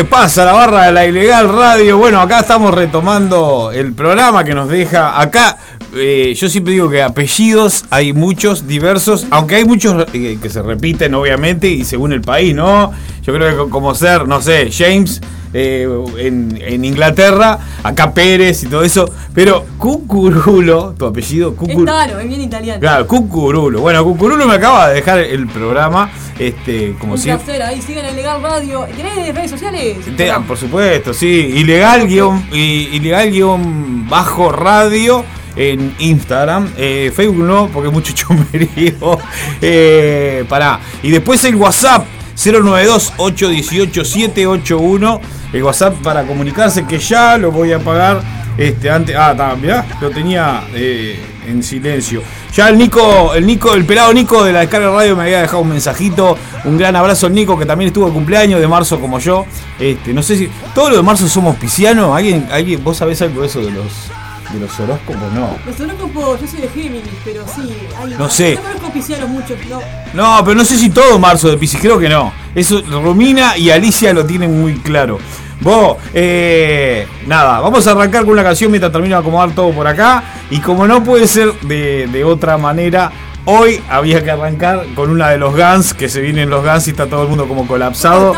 [0.00, 1.98] ¿Qué pasa la barra de la ilegal radio?
[1.98, 5.58] Bueno, acá estamos retomando el programa que nos deja acá.
[5.94, 10.62] eh, yo siempre digo que apellidos hay muchos, diversos, aunque hay muchos eh, que se
[10.62, 12.92] repiten obviamente y según el país, ¿no?
[13.22, 15.20] Yo creo que co- como ser, no sé, James
[15.52, 21.92] eh, en, en Inglaterra, acá Pérez y todo eso, pero Cucurulo, tu apellido, Es Cucurulo.
[21.92, 22.80] Taro, es bien italiano.
[22.80, 23.80] Claro, Cucurulo.
[23.82, 26.08] Bueno, Cucurulo me acaba de dejar el programa,
[26.40, 27.44] este, como Un siempre.
[27.44, 28.86] placer, ahí sigan a Legal Radio.
[28.96, 29.98] ¿Tenés redes sociales?
[30.16, 31.26] Te- ah, por supuesto, sí.
[31.56, 35.24] Ilegal guion, ilegal guion bajo radio
[35.54, 36.72] en Instagram.
[36.76, 39.18] Eh, Facebook no, porque es mucho chumerío.
[39.60, 40.80] Eh, pará.
[41.02, 42.06] Y después el WhatsApp.
[42.36, 45.20] 092-818-781.
[45.52, 48.22] El WhatsApp para comunicarse que ya lo voy a pagar.
[48.56, 52.22] Este, antes, ah, mirá, lo tenía eh, en silencio.
[52.52, 55.62] Ya el Nico, el Nico, el pelado Nico de la descarga radio me había dejado
[55.62, 56.36] un mensajito.
[56.64, 59.46] Un gran abrazo al Nico, que también estuvo de cumpleaños de marzo como yo.
[59.78, 60.50] Este, no sé si.
[60.74, 62.16] Todos los de marzo somos piscianos.
[62.16, 64.10] ¿Alguien, alguien, vos sabés algo de eso de los
[64.52, 65.32] de los horóscopos?
[65.32, 65.56] No.
[65.64, 67.72] Los horóscopos, yo soy de Géminis, pero sí.
[68.02, 68.56] Hay, No sé.
[68.56, 69.80] No conozco piscianos muchos, no.
[70.12, 72.32] No, pero no sé si todo marzo de Piscis, creo que no.
[72.54, 75.20] Eso Romina y Alicia lo tienen muy claro.
[75.60, 79.86] Vos, eh, nada, vamos a arrancar con una canción mientras termino de acomodar todo por
[79.86, 80.22] acá.
[80.50, 83.12] Y como no puede ser de, de otra manera,
[83.44, 86.90] hoy había que arrancar con una de los Guns, que se vienen los Guns y
[86.90, 88.34] está todo el mundo como colapsado.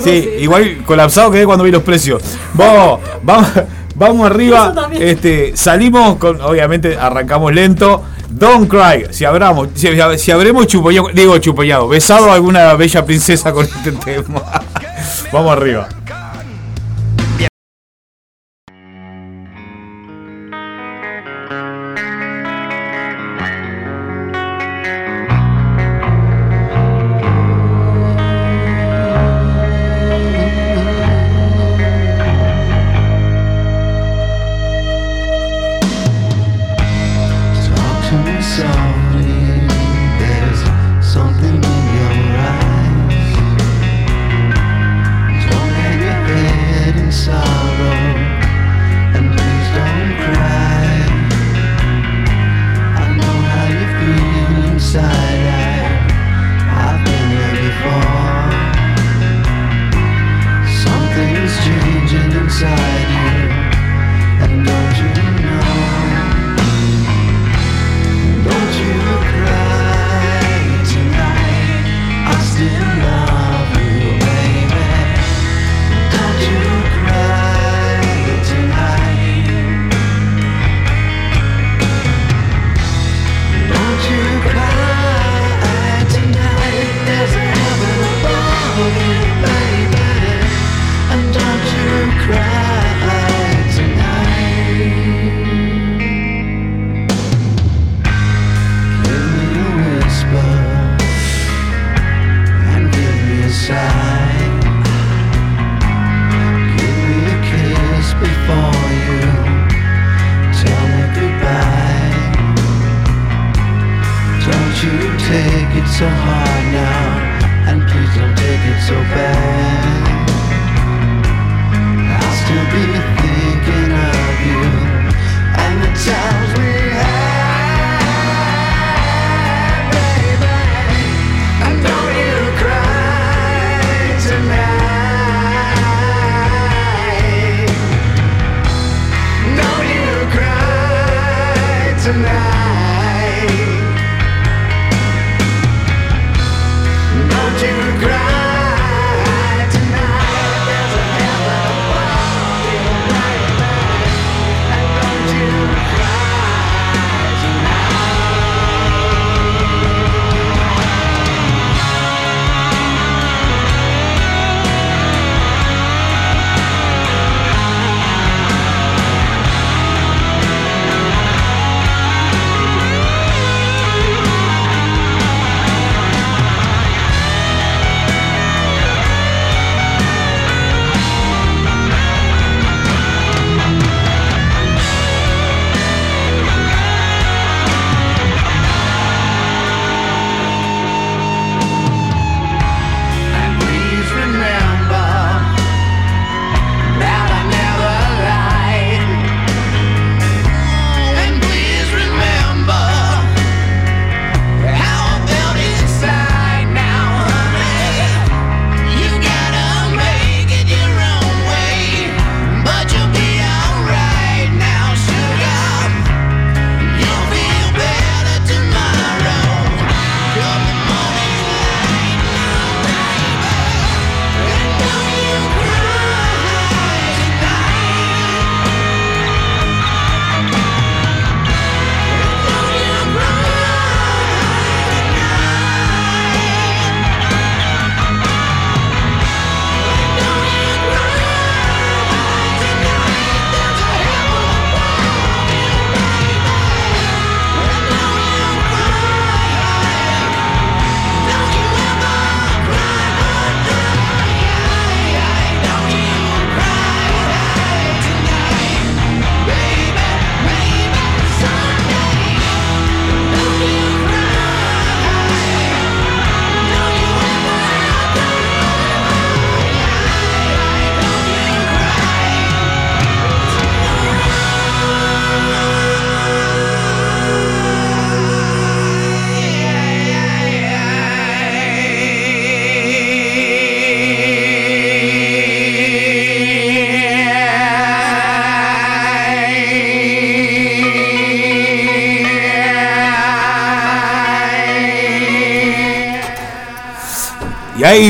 [0.00, 2.22] Sí, igual colapsado quedé cuando vi los precios.
[2.54, 3.48] Vos, vamos,
[3.94, 4.74] vamos arriba.
[4.92, 8.02] Este, salimos con, obviamente arrancamos lento.
[8.28, 9.06] Don't cry.
[9.10, 13.92] Si abramos, si, si habremos chupollado, digo chupollado, besado a alguna bella princesa con este
[13.92, 14.42] tema.
[15.32, 15.88] Vamos arriba.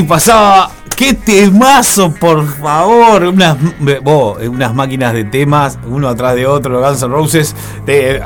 [0.02, 0.70] Pasaba.
[0.96, 3.24] ¡Qué temazo, por favor!
[3.24, 3.56] Unas,
[4.02, 7.56] vos, unas máquinas de temas, uno atrás de otro, Guns N' Roses.
[7.84, 8.20] Te-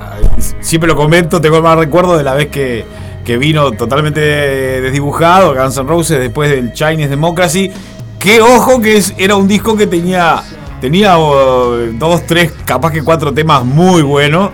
[0.60, 2.84] siempre lo comento, tengo más recuerdo de la vez que,
[3.25, 7.70] que vino totalmente desdibujado Guns N' Roses después del Chinese Democracy.
[8.18, 10.42] Que ojo que es- era un disco que tenía,
[10.82, 14.50] tenía oh, dos, tres, capaz que cuatro temas muy buenos.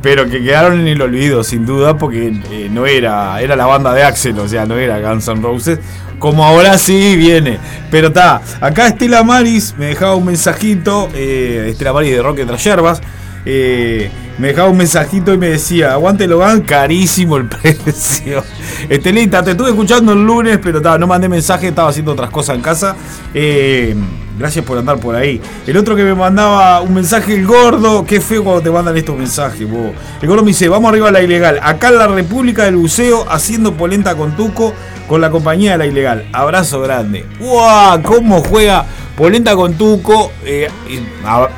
[0.00, 3.92] Pero que quedaron en el olvido, sin duda, porque eh, no era, era la banda
[3.92, 5.80] de Axel, o sea, no era Guns N' Roses.
[6.18, 7.58] Como ahora sí viene.
[7.90, 12.62] Pero está, acá Estela Maris me dejaba un mensajito, eh, Estela Maris de Roque Tras
[12.62, 13.00] Yerbas,
[13.44, 18.44] eh, me dejaba un mensajito y me decía, aguante Logan, carísimo el precio.
[18.88, 22.56] Estelita, te estuve escuchando el lunes, pero ta, no mandé mensaje, estaba haciendo otras cosas
[22.56, 22.94] en casa.
[23.34, 23.96] Eh,
[24.38, 25.40] gracias por andar por ahí.
[25.66, 29.16] El otro que me mandaba un mensaje, el gordo, qué feo cuando te mandan estos
[29.16, 29.62] mensajes.
[29.62, 31.58] El gordo me dice, vamos arriba a la ilegal.
[31.62, 34.72] Acá en la República del Buceo, haciendo polenta con Tuco,
[35.08, 36.28] con la compañía de la ilegal.
[36.32, 37.26] Abrazo grande.
[37.40, 38.02] ¡Wow!
[38.02, 38.86] ¿Cómo juega
[39.16, 40.30] polenta con Tuco?
[40.44, 40.68] Eh,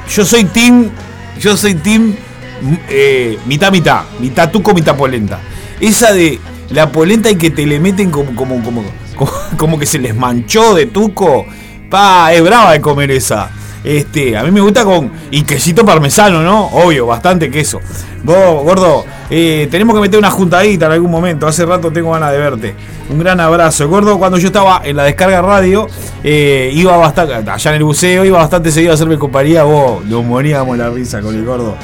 [0.08, 0.90] yo soy team
[1.40, 2.14] yo soy team
[2.88, 5.40] eh, mitad mitad, mitad tuco, mitad polenta.
[5.80, 6.38] Esa de
[6.70, 8.84] la polenta y que te le meten como, como, como,
[9.16, 11.46] como, como que se les manchó de tuco.
[11.88, 13.50] Pa, es brava de comer esa.
[13.82, 15.10] Este, a mí me gusta con.
[15.30, 16.66] Y quesito parmesano, ¿no?
[16.66, 17.80] Obvio, bastante queso.
[18.22, 21.46] Vos, gordo, eh, tenemos que meter una juntadita en algún momento.
[21.46, 22.74] Hace rato tengo ganas de verte.
[23.08, 23.88] Un gran abrazo.
[23.88, 25.86] Gordo, cuando yo estaba en la descarga radio,
[26.22, 27.50] eh, iba bastante.
[27.50, 29.62] Allá en el buceo, iba bastante seguido a hacerme compañía.
[29.62, 31.76] Vos, nos moríamos la risa con el gordo.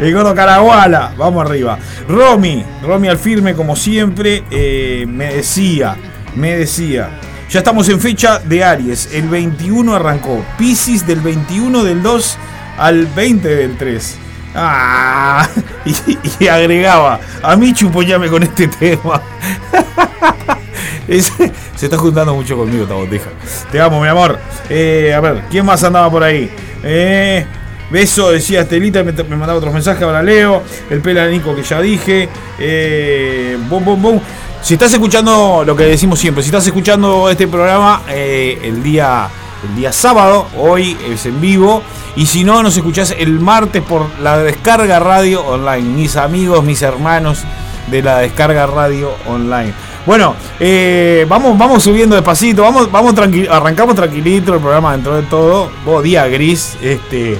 [0.00, 1.78] El gordo Caraguala, vamos arriba.
[2.08, 5.96] Romy, Romy al firme, como siempre, eh, me decía,
[6.34, 7.10] me decía.
[7.54, 9.10] Ya estamos en fecha de Aries.
[9.12, 10.44] El 21 arrancó.
[10.58, 12.36] Piscis del 21 del 2
[12.78, 14.18] al 20 del 3.
[14.56, 15.48] Ah,
[16.40, 19.22] y, agregaba, a mí chupoñame con este tema.
[21.06, 21.32] Es-
[21.76, 23.30] se está juntando mucho conmigo esta botija.
[23.70, 24.36] Te amo, mi amor.
[24.68, 26.50] Eh, a ver, ¿quién más andaba por ahí?
[26.82, 27.46] Eh,
[27.88, 30.64] beso, decía Estelita, me, me mandaba otros mensajes, ahora leo.
[30.90, 32.28] El pela Nico que ya dije.
[32.58, 34.20] Eh, bum, bum, bum.
[34.64, 39.28] Si estás escuchando lo que decimos siempre, si estás escuchando este programa eh, el día
[39.68, 41.82] el día sábado, hoy es en vivo,
[42.16, 46.80] y si no, nos escuchás el martes por la descarga radio online, mis amigos, mis
[46.80, 47.42] hermanos
[47.90, 49.74] de la descarga radio online.
[50.06, 55.24] Bueno, eh, vamos, vamos subiendo despacito, vamos, vamos tranqui- arrancamos tranquilito el programa dentro de
[55.24, 55.70] todo.
[55.84, 57.38] Vos, día gris, este.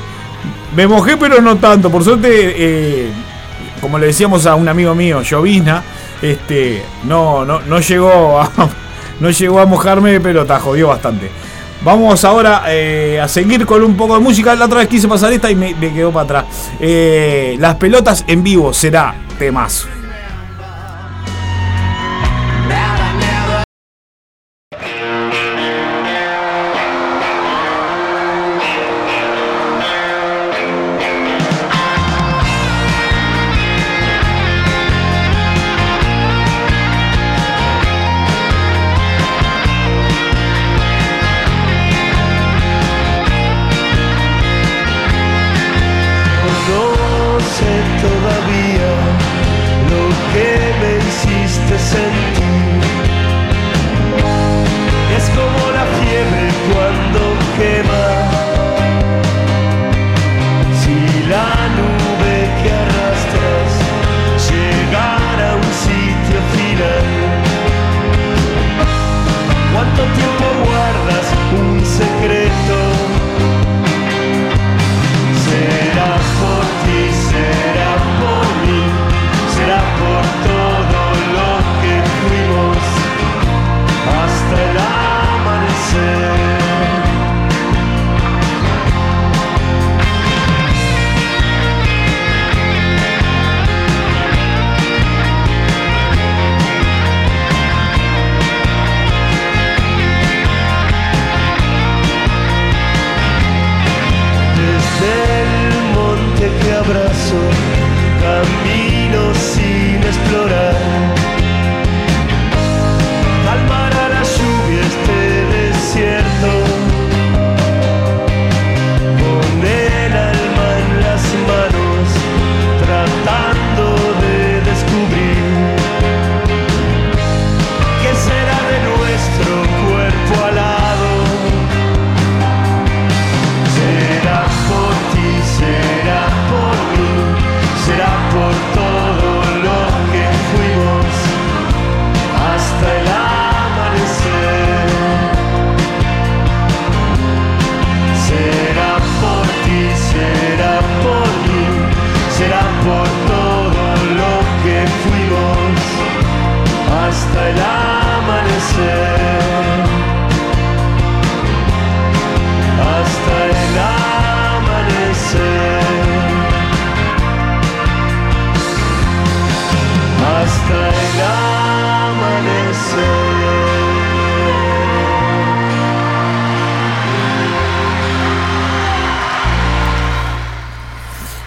[0.76, 1.90] Me mojé, pero no tanto.
[1.90, 3.10] Por suerte, eh,
[3.80, 5.82] como le decíamos a un amigo mío, Llovizna,
[6.24, 8.50] este, no, no, no llegó a,
[9.20, 11.30] no llegó a mojarme, pero te jodió bastante.
[11.82, 14.54] Vamos ahora eh, a seguir con un poco de música.
[14.54, 16.44] La otra vez quise pasar esta y me, me quedó para atrás.
[16.80, 19.86] Eh, las pelotas en vivo será temazo.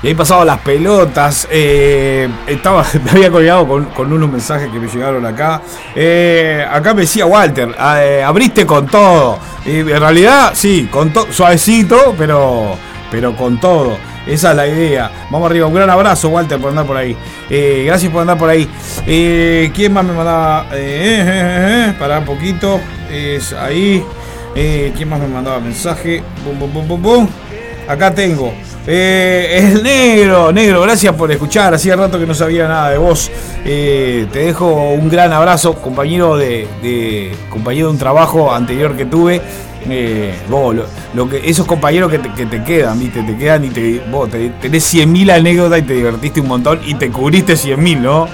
[0.07, 1.49] Y ahí pasaba las pelotas.
[1.51, 5.61] eh, estaba, me había colgado con, unos mensajes que me llegaron acá.
[5.93, 9.37] Eh, acá me decía Walter, ah, eh, abriste con todo.
[9.65, 12.77] Y en realidad, sí, con todo, suavecito, pero,
[13.11, 13.97] pero con todo.
[14.25, 15.11] Esa es la idea.
[15.29, 15.67] Vamos arriba.
[15.67, 17.17] Un gran abrazo, Walter, por andar por ahí.
[17.49, 18.65] Gracias por andar por ahí.
[19.05, 20.67] Eh, ¿Quién más me mandaba?
[20.71, 22.79] Eh, pará un poquito.
[23.11, 24.05] Es ahí.
[24.53, 26.23] ¿Quién más me mandaba mensaje?
[27.89, 28.53] Acá tengo.
[28.89, 31.73] Eh, el negro, negro, gracias por escuchar.
[31.73, 33.29] Hacía rato que no sabía nada de vos.
[33.65, 36.67] Eh, te dejo un gran abrazo, compañero de,
[37.49, 39.41] compañero de un trabajo anterior que tuve.
[39.89, 40.75] Eh, vos,
[41.13, 43.21] lo, que, esos compañeros que te, que te quedan, ¿viste?
[43.23, 46.95] Te quedan y te, vos te- tenés 100.000 anécdotas y te divertiste un montón y
[46.95, 48.27] te cubriste 100.000, ¿no?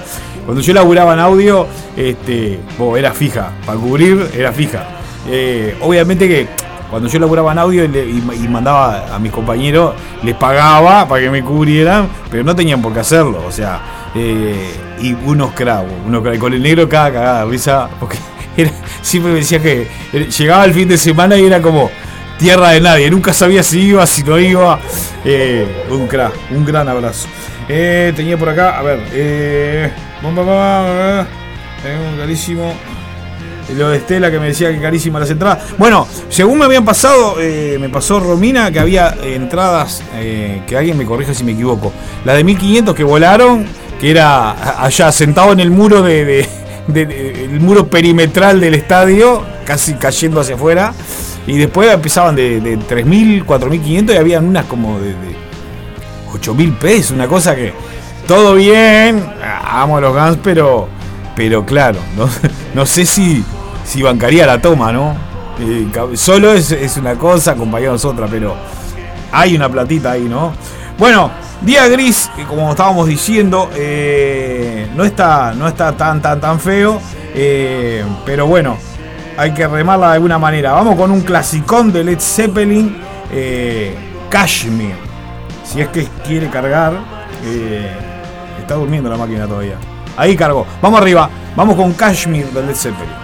[0.44, 3.52] Cuando yo laburaba en audio, este, vos, era fija.
[3.66, 4.84] Para cubrir, era fija.
[5.30, 6.46] Eh, obviamente que
[6.94, 11.08] cuando yo laburaba en audio y, le- y- y mandaba a mis compañeros, les pagaba
[11.08, 13.42] para que me cubrieran, pero no tenían por qué hacerlo.
[13.44, 13.80] O sea,
[14.14, 16.38] eh, y unos cravos, unos cravos.
[16.38, 18.16] Con el negro cada cagada risa, porque
[18.56, 18.70] era-
[19.02, 21.90] siempre me decía que eh, llegaba el fin de semana y era como
[22.38, 23.10] tierra de nadie.
[23.10, 24.78] Nunca sabía si iba, si no iba.
[25.24, 27.26] Eh, un crack, un gran abrazo.
[27.68, 29.90] Eh, tenía por acá, a ver, eh,
[30.22, 31.26] bum, bum, bum,
[31.82, 32.72] tengo un carísimo.
[33.76, 35.62] Lo de Estela que me decía que carísimas las entradas.
[35.78, 40.98] Bueno, según me habían pasado, eh, me pasó Romina que había entradas, eh, que alguien
[40.98, 41.92] me corrija si me equivoco.
[42.24, 43.64] La de 1500 que volaron,
[44.00, 46.46] que era allá sentado en el muro de,
[46.94, 50.92] el muro perimetral del estadio, casi cayendo hacia afuera.
[51.46, 55.44] Y después empezaban de, de 3.000, 4.500 y habían unas como de, de
[56.32, 57.72] 8.000 pesos, una cosa que
[58.26, 59.22] todo bien,
[59.64, 60.88] amo a los Guns, pero,
[61.36, 61.98] pero claro,
[62.74, 63.44] no, sé si,
[63.84, 65.16] si bancaría la toma, ¿no?
[65.60, 68.56] Eh, solo es, es una cosa, acompañados otra, pero
[69.32, 70.52] hay una platita ahí, ¿no?
[70.98, 76.60] Bueno, día gris, que como estábamos diciendo, eh, no, está, no está tan, tan, tan
[76.60, 77.00] feo,
[77.34, 78.76] eh, pero bueno,
[79.36, 80.72] hay que remarla de alguna manera.
[80.72, 82.96] Vamos con un clasicón de Led Zeppelin,
[83.32, 83.94] eh,
[84.30, 84.94] Kashmir.
[85.64, 86.94] Si es que quiere cargar,
[87.44, 87.90] eh,
[88.60, 89.76] está durmiendo la máquina todavía.
[90.16, 90.66] Ahí cargó.
[90.80, 93.23] Vamos arriba, vamos con Kashmir de Led.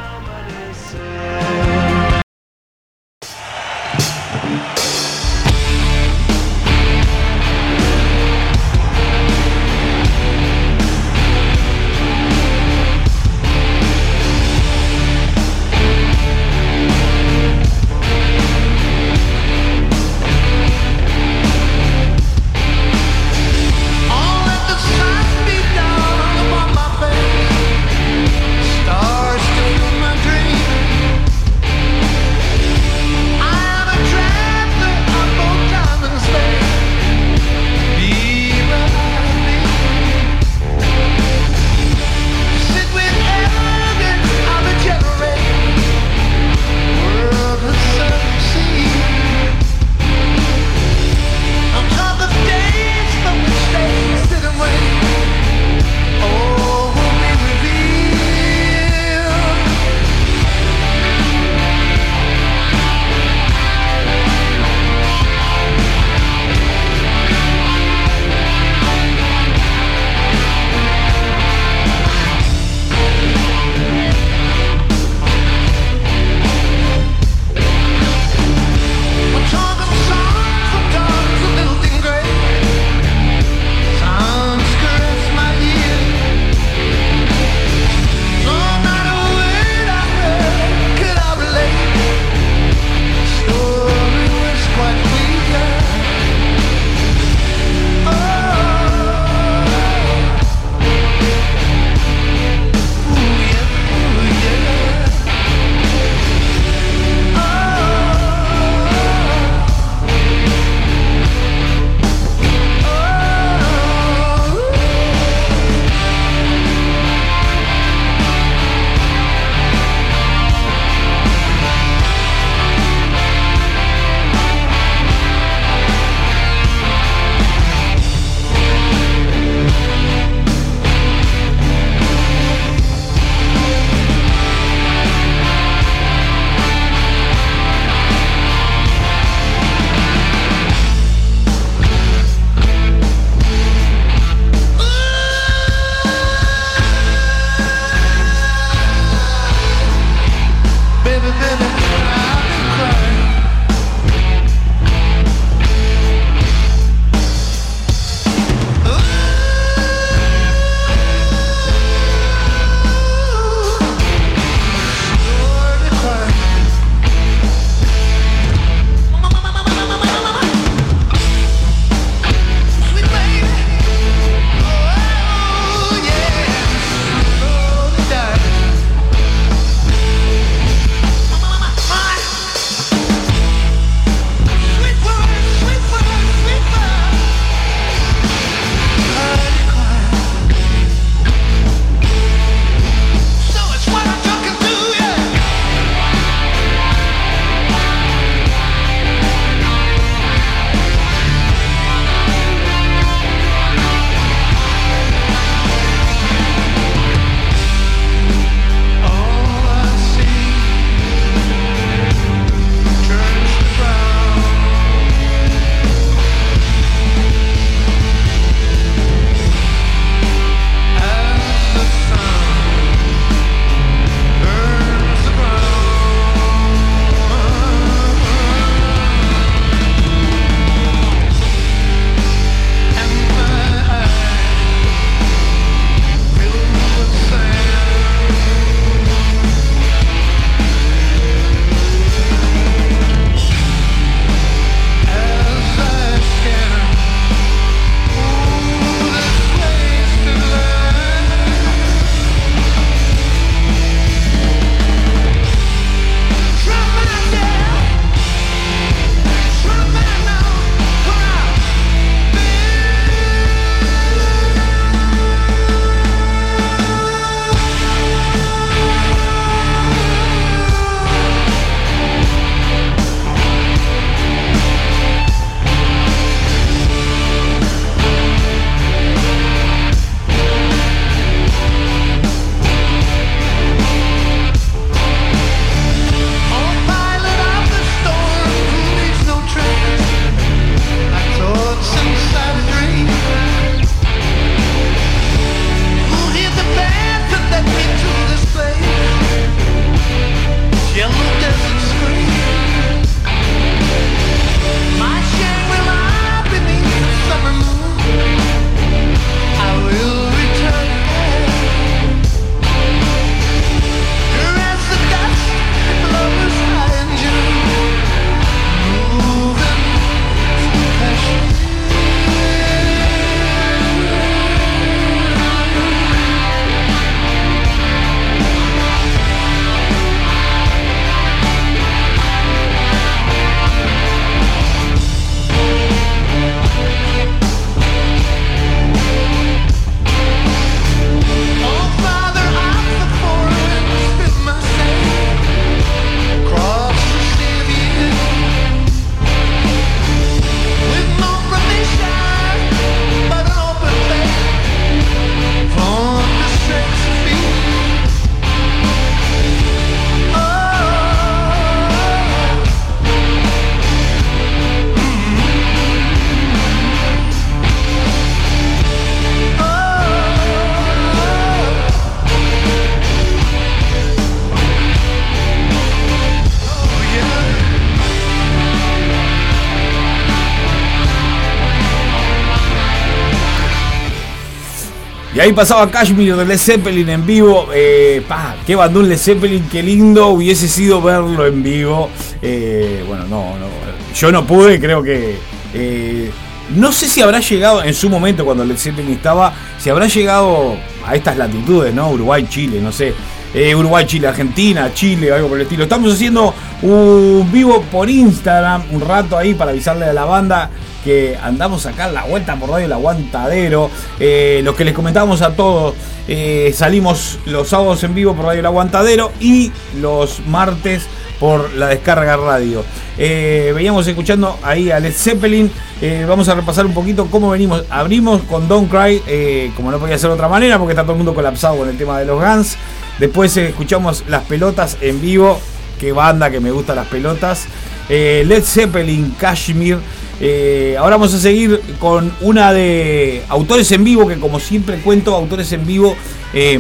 [385.51, 387.69] Ahí pasaba Kashmir de Led Zeppelin en vivo.
[387.75, 392.09] Eh, pa, qué bandón Led Zeppelin, qué lindo hubiese sido verlo en vivo.
[392.41, 393.67] Eh, bueno, no, no,
[394.15, 395.39] yo no pude, creo que.
[395.75, 396.31] eh,
[396.77, 400.77] no sé si habrá llegado en su momento cuando Led Zeppelin estaba, si habrá llegado
[401.05, 402.11] a estas latitudes, ¿no?
[402.11, 403.13] Uruguay, Chile, no sé.
[403.53, 405.83] Eh, Uruguay, Chile, Argentina, Chile, algo por el estilo.
[405.83, 410.71] Estamos haciendo un vivo por Instagram, un rato ahí para avisarle a la banda
[411.05, 413.91] que andamos acá en la vuelta por Radio El Aguantadero.
[414.19, 415.95] Eh, los que les comentábamos a todos,
[416.29, 421.07] eh, salimos los sábados en vivo por Radio El Aguantadero y los martes
[421.41, 422.85] por la descarga radio.
[423.19, 425.73] Eh, veníamos escuchando ahí a Led Zeppelin.
[426.03, 427.85] Eh, vamos a repasar un poquito cómo venimos.
[427.91, 431.13] Abrimos con Don't Cry, eh, como no podía ser de otra manera, porque está todo
[431.13, 432.77] el mundo colapsado con el tema de los Guns.
[433.19, 435.59] Después escuchamos las pelotas en vivo.
[435.99, 437.67] Qué banda que me gustan las pelotas.
[438.09, 439.99] Led Zeppelin, Kashmir.
[440.41, 445.35] Eh, ahora vamos a seguir con una de autores en vivo, que como siempre cuento,
[445.35, 446.17] autores en vivo.
[446.55, 446.79] eh,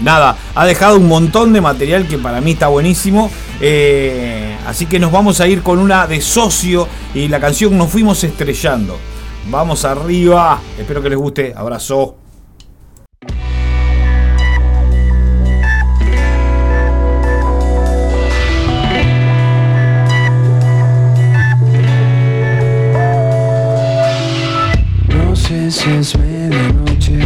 [0.00, 3.30] nada, ha dejado un montón de material que para mí está buenísimo.
[3.60, 7.90] Eh, así que nos vamos a ir con una de socio y la canción Nos
[7.90, 8.96] fuimos estrellando.
[9.50, 10.60] Vamos arriba.
[10.78, 11.54] Espero que les guste.
[11.56, 12.27] Abrazo.
[25.96, 27.18] Es medianoche,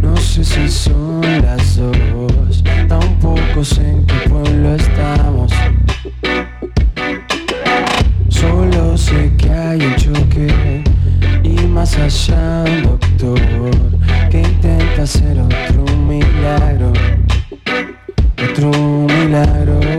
[0.00, 5.52] no sé si son las dos, tampoco sé en qué pueblo estamos.
[8.28, 10.84] Solo sé que hay un choque
[11.42, 13.40] y más allá doctor
[14.30, 16.92] que intenta hacer otro milagro,
[18.50, 19.93] otro milagro.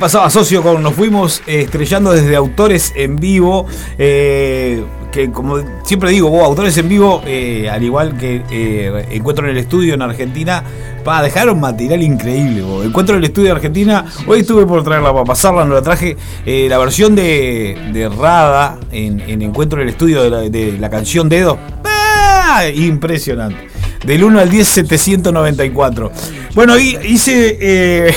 [0.00, 3.66] Pasaba socio con Nos fuimos eh, estrellando desde autores en vivo.
[3.98, 4.82] eh,
[5.12, 8.42] que como siempre digo, vos, autores en vivo, eh, al igual que
[9.10, 10.62] Encuentro en el Estudio en Argentina,
[11.04, 12.62] para dejar material increíble.
[12.84, 16.16] Encuentro en el Estudio en Argentina, hoy estuve por traerla para pasarla, no la traje.
[16.46, 20.88] la versión de, de Rada en, en Encuentro en el Estudio de la, de la
[20.88, 21.58] canción Dedo.
[21.84, 22.62] ¡Ah!
[22.72, 23.68] Impresionante.
[24.06, 26.12] Del 1 al 10, 794.
[26.54, 28.14] Bueno, hice.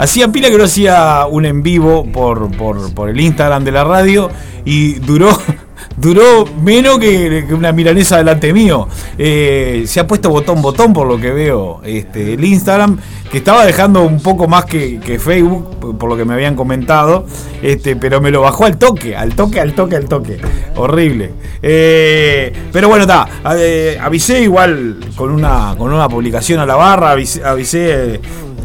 [0.00, 3.84] Hacía pila que no hacía un en vivo por, por, por el Instagram de la
[3.84, 4.30] radio
[4.64, 5.30] y duró.
[5.96, 8.88] Duró menos que, una milanesa delante mío.
[9.18, 12.98] Eh, se ha puesto botón botón por lo que veo este, el Instagram,
[13.30, 17.26] que estaba dejando un poco más que, Facebook, por lo que me habían comentado,
[17.60, 20.38] este, pero me lo bajó al toque, al toque, al toque, al toque.
[20.76, 21.32] Horrible.
[21.62, 23.28] Eh, pero bueno, está.
[23.58, 28.20] eh, avisé igual con una, con una publicación a la barra, avisé,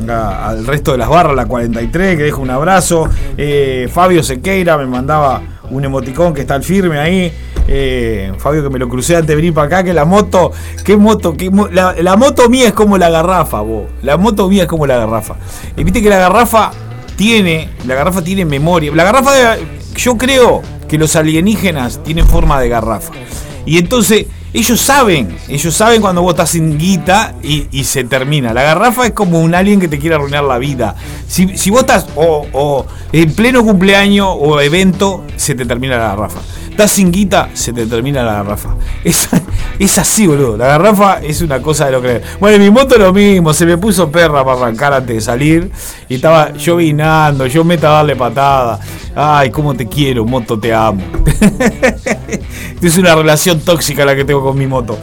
[0.10, 3.10] al resto de las barras, la 43, que dejo un abrazo.
[3.38, 7.32] Eh, Fabio Sequeira me mandaba un emoticón que está al firme ahí.
[7.68, 10.52] Eh, Fabio que me lo crucé antes de venir para acá, que la moto,
[10.84, 11.36] qué moto,
[11.72, 13.86] la, moto mía es como la garrafa, vos.
[14.04, 15.36] La moto mía es como la garrafa.
[15.76, 16.72] Y viste que la garrafa
[17.16, 18.92] tiene, la garrafa tiene memoria.
[18.94, 19.58] La garrafa,
[19.96, 23.14] yo creo que los alienígenas tienen forma de garrafa.
[23.66, 28.54] Y entonces ellos saben, ellos saben cuando vos estás sin guita y, se termina.
[28.54, 30.96] La garrafa es como un alien que te quiere arruinar la vida.
[31.28, 36.40] Si, si vos estás o en pleno cumpleaños o evento, se te termina la garrafa.
[36.76, 38.76] Estás sin guita, se te termina la garrafa.
[39.02, 39.30] Es,
[39.80, 40.58] es así, boludo.
[40.58, 42.22] La garrafa es una cosa de lo creer.
[42.38, 43.54] Bueno, en mi moto lo mismo.
[43.54, 45.72] Se me puso perra para arrancar antes de salir.
[46.10, 48.78] Y estaba yo vinando, yo meta a darle patada.
[49.16, 51.02] Ay, cómo te quiero, moto, te amo.
[52.82, 55.00] es una relación tóxica la que tengo con mi moto.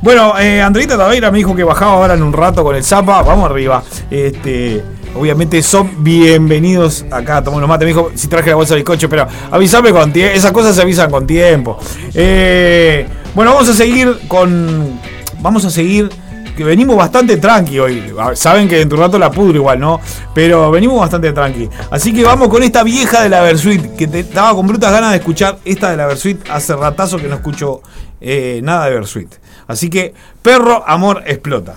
[0.00, 0.96] Bueno, eh, Andreita
[1.30, 3.20] me dijo que bajaba ahora en un rato con el Zapa.
[3.20, 3.82] Vamos arriba.
[4.10, 4.82] Este.
[5.14, 7.84] Obviamente son bienvenidos acá a tomar unos mates.
[7.86, 10.34] Me dijo si traje la bolsa de bizcocho, pero avísame con tiempo.
[10.36, 11.78] Esas cosas se avisan con tiempo.
[12.14, 14.98] Eh, bueno, vamos a seguir con.
[15.40, 16.08] Vamos a seguir.
[16.56, 18.12] Que venimos bastante tranqui hoy.
[18.18, 19.98] A- Saben que dentro de un rato la pudro igual, ¿no?
[20.34, 21.68] Pero venimos bastante tranqui.
[21.90, 23.94] Así que vamos con esta vieja de la Versuit.
[23.96, 26.38] Que te estaba con brutas ganas de escuchar esta de la Versuit.
[26.50, 27.80] Hace ratazo que no escucho
[28.20, 29.32] eh, nada de Versuit.
[29.68, 31.76] Así que, perro, amor, explota.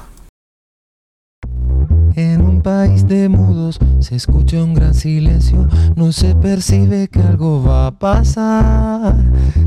[2.15, 7.87] En país de mudos se escucha un gran silencio, no se percibe que algo va
[7.87, 9.15] a pasar.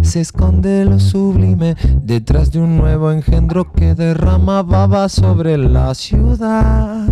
[0.01, 7.07] Se esconde lo sublime detrás de un nuevo engendro que derrama baba sobre la ciudad.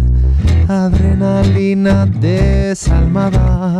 [0.68, 3.78] Adrenalina desalmada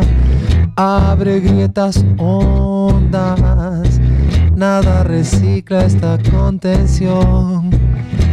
[0.75, 3.99] abre grietas hondas.
[4.55, 7.74] Nada recicla esta contención.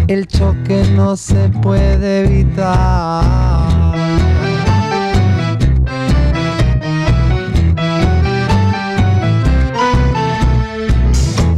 [0.09, 3.63] El choque no se puede evitar.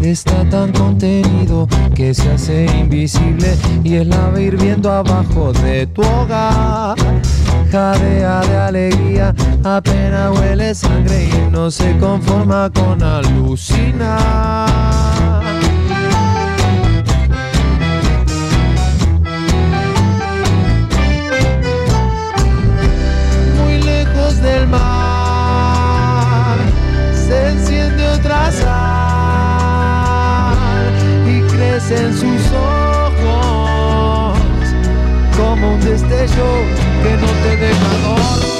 [0.00, 6.94] Está tan contenido que se hace invisible y el lava hirviendo abajo de tu hogar.
[7.72, 14.64] Jadea de alegría, apenas huele sangre y no se conforma con alucinar.
[31.90, 34.38] En sus ojos
[35.36, 36.46] como un destello
[37.02, 38.53] que no te deja dormir.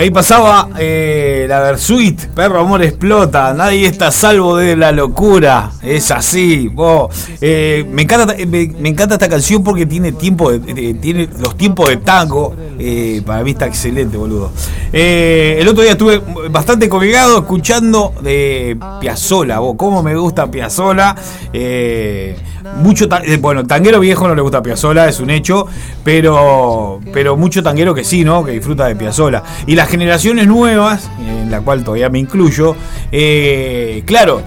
[0.00, 6.10] Ahí pasaba eh, la Versuit, Perro Amor Explota, nadie está salvo de la locura, es
[6.10, 6.68] así.
[6.68, 7.14] vos.
[7.40, 11.88] Eh, me, encanta, me, me encanta esta canción porque tiene tiempo de- tiene los tiempos
[11.90, 14.50] de tango, eh, para mí está excelente, boludo.
[14.92, 16.20] Eh, el otro día estuve
[16.50, 21.14] bastante colgado escuchando de Piazzola, vos, cómo me gusta Piazzola.
[21.52, 22.36] Eh,
[22.76, 25.66] mucho eh, bueno, tanguero viejo no le gusta Piazzola, es un hecho,
[26.04, 28.44] pero pero mucho tanguero que sí, ¿no?
[28.44, 29.42] Que disfruta de Piazzola.
[29.66, 31.10] Y las generaciones nuevas,
[31.50, 32.76] la cual todavía me incluyo,
[33.12, 34.42] eh, claro,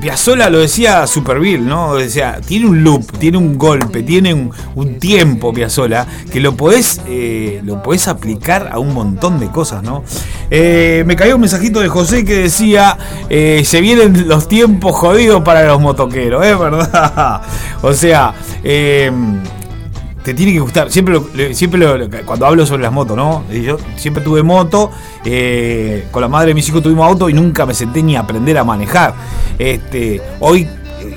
[0.00, 1.94] Piazzola lo decía Superville, ¿no?
[1.94, 4.52] Decía, tiene un loop, tiene un golpe, tiene un,
[4.98, 10.04] tiempo Piazzola que lo podés eh, lo podés aplicar a un montón de cosas, ¿no?
[10.50, 15.64] Eh, me cayó un mensajito de José que decía, se vienen los tiempos jodidos para
[15.64, 17.42] los motoqueros, es verdad.
[17.82, 18.34] O sea,
[20.24, 20.90] te tiene que gustar.
[20.90, 21.20] Siempre,
[21.54, 23.44] siempre lo- cuando hablo sobre las motos, ¿no?
[23.50, 24.90] Yo siempre tuve moto,
[25.24, 28.20] eh, con la madre de mis hijos tuvimos auto y nunca me senté ni a
[28.20, 29.14] aprender a manejar.
[29.58, 30.62] Este, hoy
[31.00, 31.14] eh,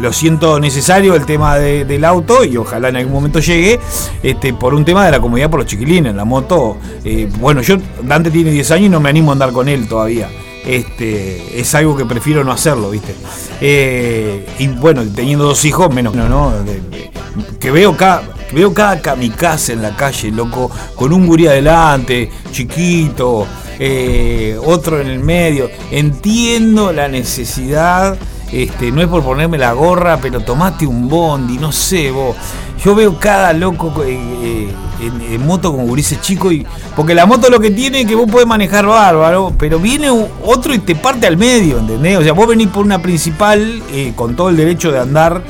[0.00, 3.80] lo siento necesario el tema de- del auto y ojalá en algún momento llegue,
[4.22, 6.14] este, por un tema de la comodidad por los chiquilines.
[6.14, 9.52] La moto, eh, bueno, yo, Dante tiene 10 años y no me animo a andar
[9.52, 10.28] con él todavía.
[10.68, 13.14] Este, es algo que prefiero no hacerlo, ¿viste?
[13.60, 16.62] Eh, y bueno, teniendo dos hijos, menos, no, ¿no?
[16.62, 17.10] De- de-
[17.58, 23.46] que veo cada, veo cada kamikaze en la calle, loco, con un gurí adelante, chiquito,
[23.78, 25.70] eh, otro en el medio.
[25.90, 28.18] Entiendo la necesidad,
[28.52, 32.36] este, no es por ponerme la gorra, pero tomate un bondi, no sé, vos.
[32.84, 36.64] Yo veo cada loco eh, eh, en, moto con gurises chico y.
[36.94, 40.10] Porque la moto lo que tiene es que vos podés manejar bárbaro, pero viene
[40.44, 42.18] otro y te parte al medio, ¿entendés?
[42.18, 45.42] O sea, vos venís por una principal eh, con todo el derecho de andar,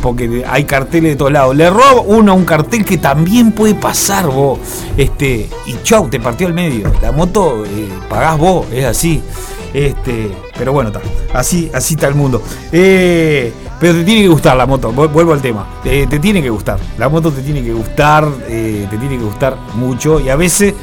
[0.00, 1.54] porque hay carteles de todos lados.
[1.54, 4.58] Le roba uno a un cartel que también puede pasar vos.
[4.96, 6.90] Este, y chau, te partió al medio.
[7.02, 7.64] La moto
[8.08, 9.22] pagás vos, es así.
[9.72, 10.90] Este, pero bueno.
[11.32, 12.42] Así, así está el mundo.
[12.72, 15.66] Eh, pero te tiene que gustar la moto, vu- vuelvo al tema.
[15.84, 16.78] Eh, te tiene que gustar.
[16.98, 20.18] La moto te tiene que gustar, eh, te tiene que gustar mucho.
[20.20, 20.74] Y a veces,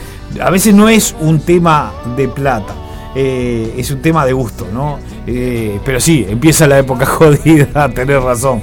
[0.41, 2.73] a veces no es un tema de plata.
[3.15, 4.99] es un tema de gusto, ¿no?
[5.25, 8.61] Pero sí, empieza la época jodida, tenés razón.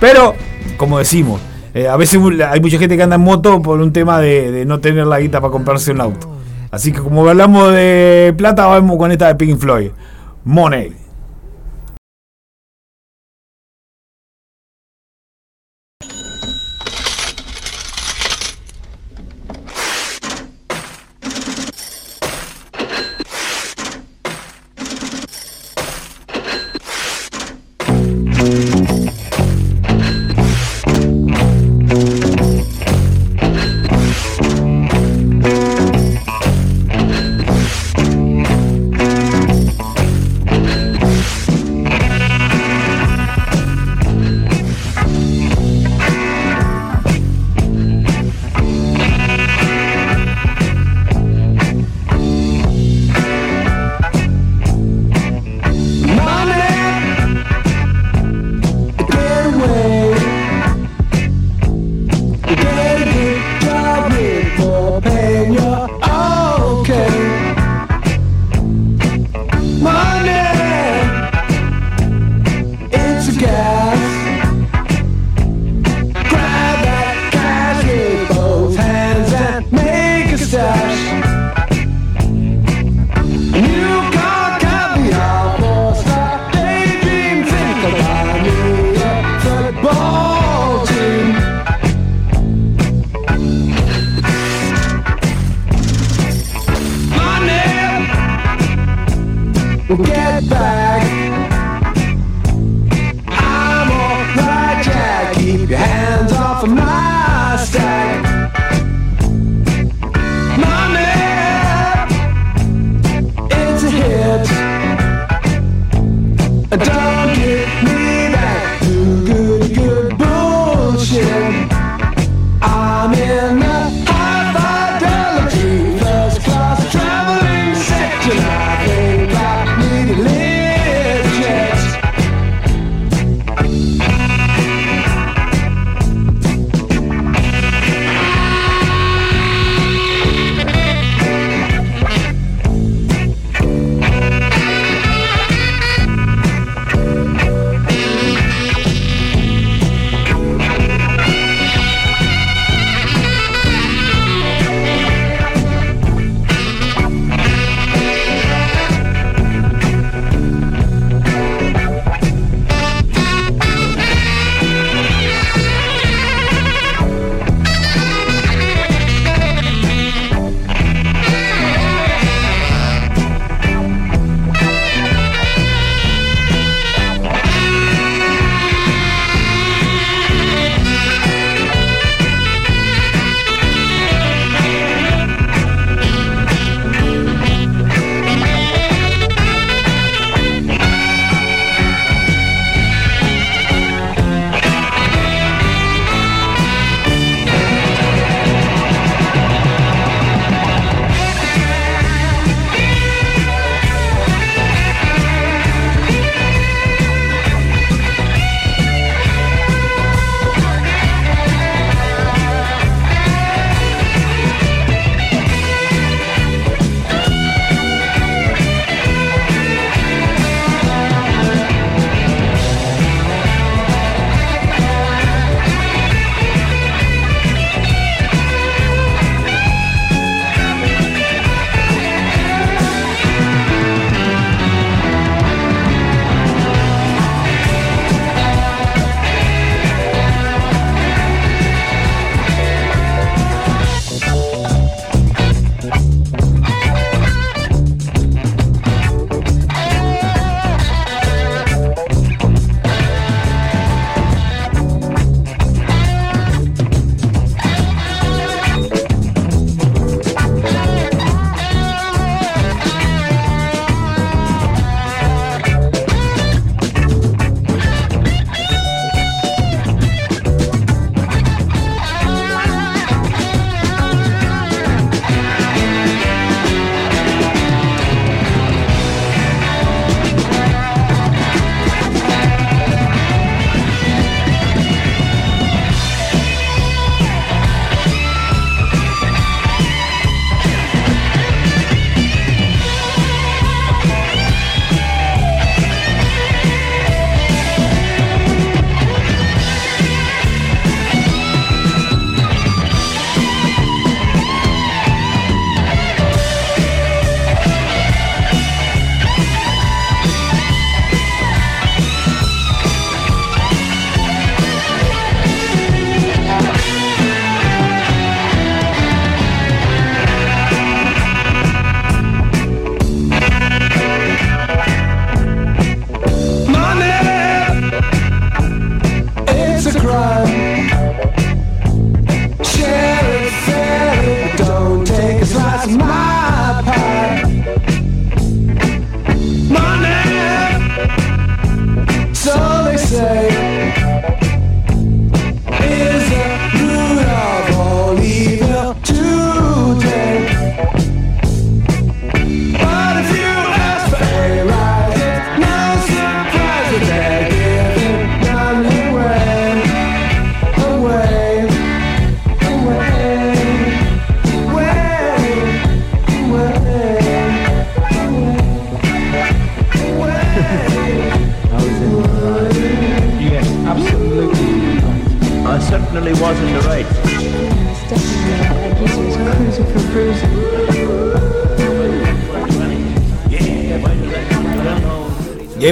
[0.00, 0.34] Pero,
[0.76, 1.40] como decimos,
[1.90, 2.20] a veces
[2.50, 5.20] hay mucha gente que anda en moto por un tema de, de no tener la
[5.20, 6.28] guita para comprarse un auto.
[6.72, 9.90] Así que como hablamos de plata, vamos con esta de Pink Floyd.
[10.42, 11.01] Money.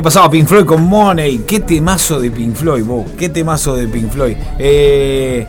[0.00, 1.40] Y ahí pasaba Pink Floyd con Money.
[1.46, 3.04] Qué temazo de Pink Floyd, vos.
[3.18, 4.34] Qué temazo de Pink Floyd.
[4.58, 5.46] Eh,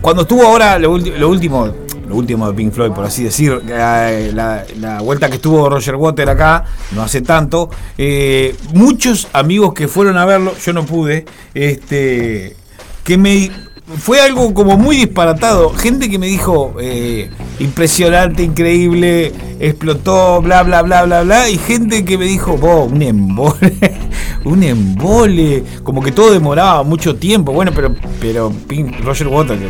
[0.00, 1.66] cuando estuvo ahora lo, último,
[2.08, 5.96] lo último de Pink Floyd, por así decir, eh, la, la vuelta que estuvo Roger
[5.96, 11.26] Water acá, no hace tanto, eh, muchos amigos que fueron a verlo, yo no pude,
[11.52, 12.56] este,
[13.04, 13.50] que me
[13.96, 15.70] fue algo como muy disparatado.
[15.70, 21.48] Gente que me dijo eh, impresionante, increíble, explotó, bla, bla, bla, bla, bla.
[21.48, 23.76] Y gente que me dijo, un embole,
[24.44, 25.64] un embole.
[25.82, 27.52] Como que todo demoraba mucho tiempo.
[27.52, 28.52] Bueno, pero, pero
[29.02, 29.60] Roger Waters,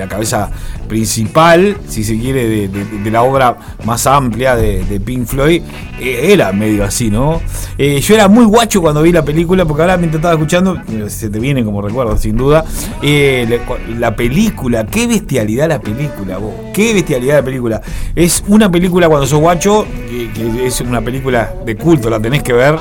[0.00, 0.50] la, cabeza
[0.88, 5.62] principal, si se quiere, de, la obra más amplia de, Pink Floyd,
[6.00, 7.40] eh, era medio así, ¿no?
[7.78, 11.08] Eh, yo era muy guacho cuando vi la película, porque ahora mientras estaba escuchando, eh,
[11.08, 12.64] se te viene como recuerdo, sin duda.
[13.02, 13.64] La,
[13.98, 16.54] la película, qué bestialidad la película, vos.
[16.74, 17.82] Qué bestialidad la película.
[18.14, 22.52] Es una película cuando sos guacho, que es una película de culto, la tenés que
[22.52, 22.78] ver.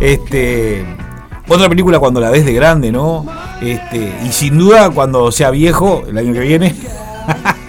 [0.00, 1.07] Este.
[1.48, 3.24] Otra película cuando la ves de grande, ¿no?
[3.62, 6.74] Este, y sin duda cuando sea viejo, el año que viene,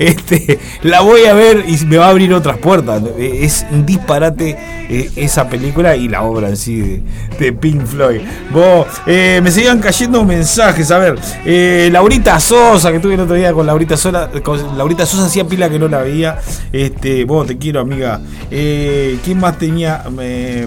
[0.00, 3.02] este, la voy a ver y me va a abrir otras puertas.
[3.18, 4.56] Eh, Es un disparate
[4.88, 7.02] eh, esa película y la obra en sí de,
[7.38, 8.22] de Pink Floyd.
[8.50, 10.90] Vos, eh, me seguían cayendo mensajes.
[10.90, 15.06] A ver, eh, Laurita Sosa, que tuve el otro día con Laurita Sosa, con Laurita
[15.06, 16.38] Sosa hacía pila que no la veía.
[16.72, 18.20] Este, vos te quiero, amiga.
[18.48, 20.04] ¿Quién más tenía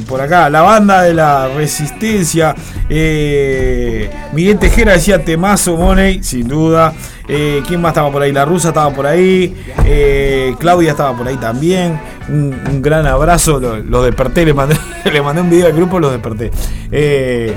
[0.08, 0.50] por acá?
[0.50, 2.56] La banda de la Resistencia.
[2.90, 6.94] Miguel Tejera decía Temazo Money, sin duda.
[7.28, 8.32] Eh, ¿Quién más estaba por ahí?
[8.32, 9.56] La rusa estaba por ahí.
[9.86, 12.00] eh, Claudia estaba por ahí también.
[12.30, 13.60] Un, gran abrazo.
[13.60, 14.78] Lo, lo desperté, le mandé,
[15.12, 16.52] le mandé un video al grupo, los desperté.
[16.92, 17.54] Eh,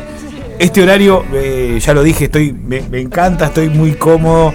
[0.58, 4.52] este horario, eh, ya lo dije, estoy, me, encanta, estoy muy cómodo.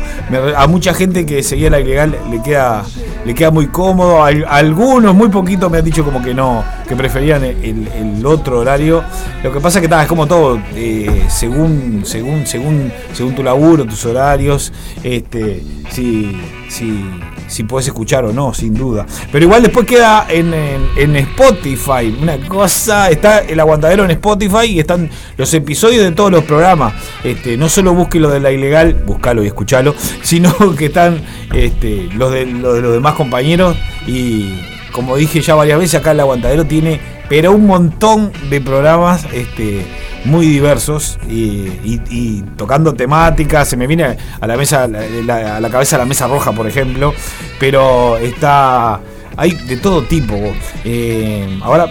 [0.56, 2.84] A mucha gente que seguía la ilegal le queda,
[3.26, 4.24] le queda muy cómodo.
[4.24, 9.04] Al- algunos, muy poquitos, me han dicho como que no, que preferían el, otro horario.
[9.44, 13.86] Lo que pasa es que es como todo, eh, según, según, según, según tu laburo,
[13.86, 14.72] tus horarios,
[15.04, 16.40] este, si,
[16.70, 17.06] si,
[17.52, 19.06] si puedes escuchar o no, sin duda.
[19.32, 22.18] Pero igual después queda en, en- en Spotify.
[22.22, 26.94] Una cosa, está el aguantadero en Spotify y están los episodios de todos los programas.
[27.24, 29.94] Este, no solo busque lo de la ilegal, buscalo y escuchalo,
[30.24, 31.22] sino que están
[31.54, 32.46] este, de, los de
[32.82, 33.76] los demás compañeros.
[34.08, 34.60] Y
[34.92, 37.00] como dije ya varias veces, acá el aguantadero tiene,
[37.32, 39.26] pero un montón de programas.
[39.32, 39.86] Este,
[40.26, 43.70] muy diversos y, tocando temáticas.
[43.70, 47.14] Se me viene a la mesa, a la cabeza la mesa roja, por ejemplo.
[47.58, 49.00] Pero está.
[49.38, 50.36] Hay de todo tipo.
[50.84, 51.90] Eh, ahora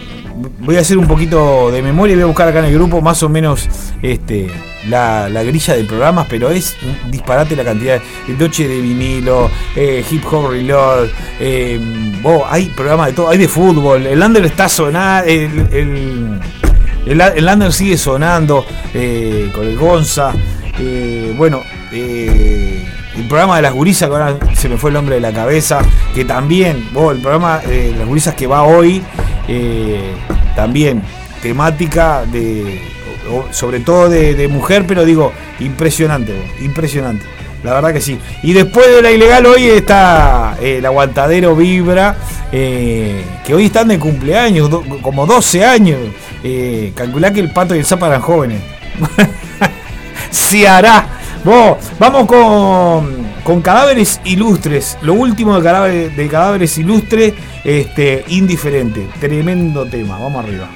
[0.61, 3.23] voy a hacer un poquito de memoria voy a buscar acá en el grupo más
[3.23, 3.69] o menos
[4.03, 4.49] este
[4.89, 9.51] la, la grilla de programas, pero es un disparate la cantidad de Noche de vinilo,
[9.77, 11.79] eh, Hip Hop Reload, eh,
[12.25, 16.41] oh, hay programas de todo, hay de fútbol, el Under está sonando, el, el-
[17.07, 18.65] el, sigue sonando
[18.95, 20.33] eh, con el Gonza.
[20.79, 21.61] eh, bueno,
[21.93, 22.87] eh,
[23.17, 25.81] el programa de las gurisas, que ahora se me fue el nombre de la cabeza,
[26.15, 29.03] que también, vos, el programa de las gurisas que va hoy,
[29.49, 30.13] eh,
[30.55, 31.03] también
[31.43, 32.81] temática de,
[33.51, 37.25] sobre todo de, mujer, pero digo, impresionante, impresionante.
[37.65, 38.19] La verdad que sí.
[38.43, 42.17] Y después de la ilegal hoy está eh, el aguantadero Vibra,
[42.53, 44.71] eh, que hoy están de cumpleaños,
[45.03, 45.99] como 12 años.
[46.95, 48.63] Calculá que el pato y el zapa eran jóvenes.
[50.31, 51.20] Se hará.
[51.45, 54.99] Vamos con, con cadáveres ilustres.
[55.03, 57.35] Lo último de cadáveres, de cadáveres ilustres,
[57.65, 59.07] este, indiferente.
[59.21, 60.19] Tremendo tema.
[60.19, 60.69] Vamos arriba.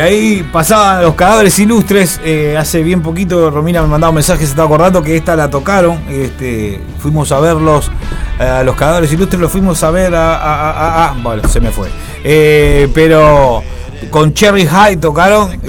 [0.00, 2.22] Y ahí pasaban los cadáveres ilustres.
[2.24, 5.50] eh, hace bien poquito Romina me mandaba un mensaje, se estaba acordando que esta la
[5.50, 6.00] tocaron.
[6.08, 7.90] Este, fuimos a verlos,
[8.40, 11.08] eh, a los cadáveres ilustres los fuimos a ver a.
[11.10, 11.88] a- bueno, se me fue.
[12.24, 13.62] Eh, pero
[14.08, 15.60] con Cherry High tocaron,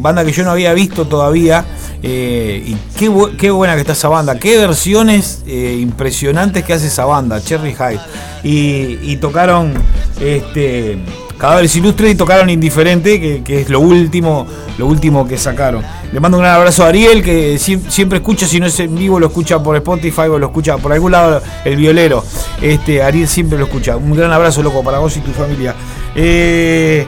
[0.00, 1.64] banda que yo no había visto todavía.
[2.02, 7.40] y qué, qué buena que está esa banda, qué versiones impresionantes que hace esa banda,
[7.40, 7.98] Cherry High.
[8.44, 9.72] Y, y tocaron
[10.20, 10.98] este
[11.38, 15.84] Cadáveres Ilustres y tocaron Indiferente, que, que es lo último, lo último que sacaron.
[16.12, 18.94] Le mando un gran abrazo a Ariel, que siem- siempre escucha, si no es en
[18.94, 22.24] vivo, lo escucha por Spotify o lo escucha por algún lado, el violero.
[22.60, 23.96] Este, Ariel siempre lo escucha.
[23.96, 25.74] Un gran abrazo, loco, para vos y tu familia.
[26.16, 27.06] Eh,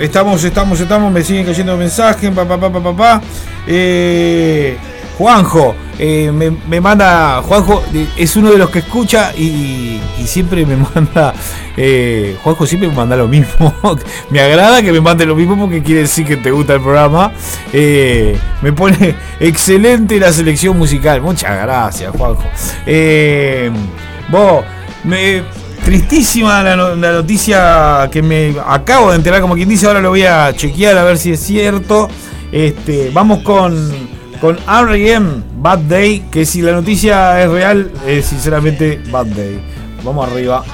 [0.00, 3.22] estamos, estamos, estamos, me siguen cayendo mensajes, papá, papá, papá.
[3.66, 4.76] Eh,
[5.18, 7.82] Juanjo, eh, me, me manda, Juanjo
[8.16, 11.34] es uno de los que escucha y, siempre me manda,
[11.76, 13.74] eh, Juanjo siempre me manda lo mismo.
[14.30, 17.32] me agrada que me mande lo mismo porque quiere decir que te gusta el programa.
[17.72, 21.20] Eh, me pone excelente la selección musical.
[21.20, 22.44] Muchas gracias, Juanjo.
[24.30, 24.64] Vos,
[25.02, 25.42] me,
[25.84, 30.22] tristísima la, la noticia que me acabo de enterar, como quien dice, ahora lo voy
[30.22, 32.08] a chequear a ver si es cierto.
[32.50, 34.07] Este, vamos con,
[34.40, 35.42] con R.E.M.
[35.56, 39.60] Bad Day, que si la noticia es real, es sinceramente Bad Day.
[40.04, 40.64] Vamos arriba.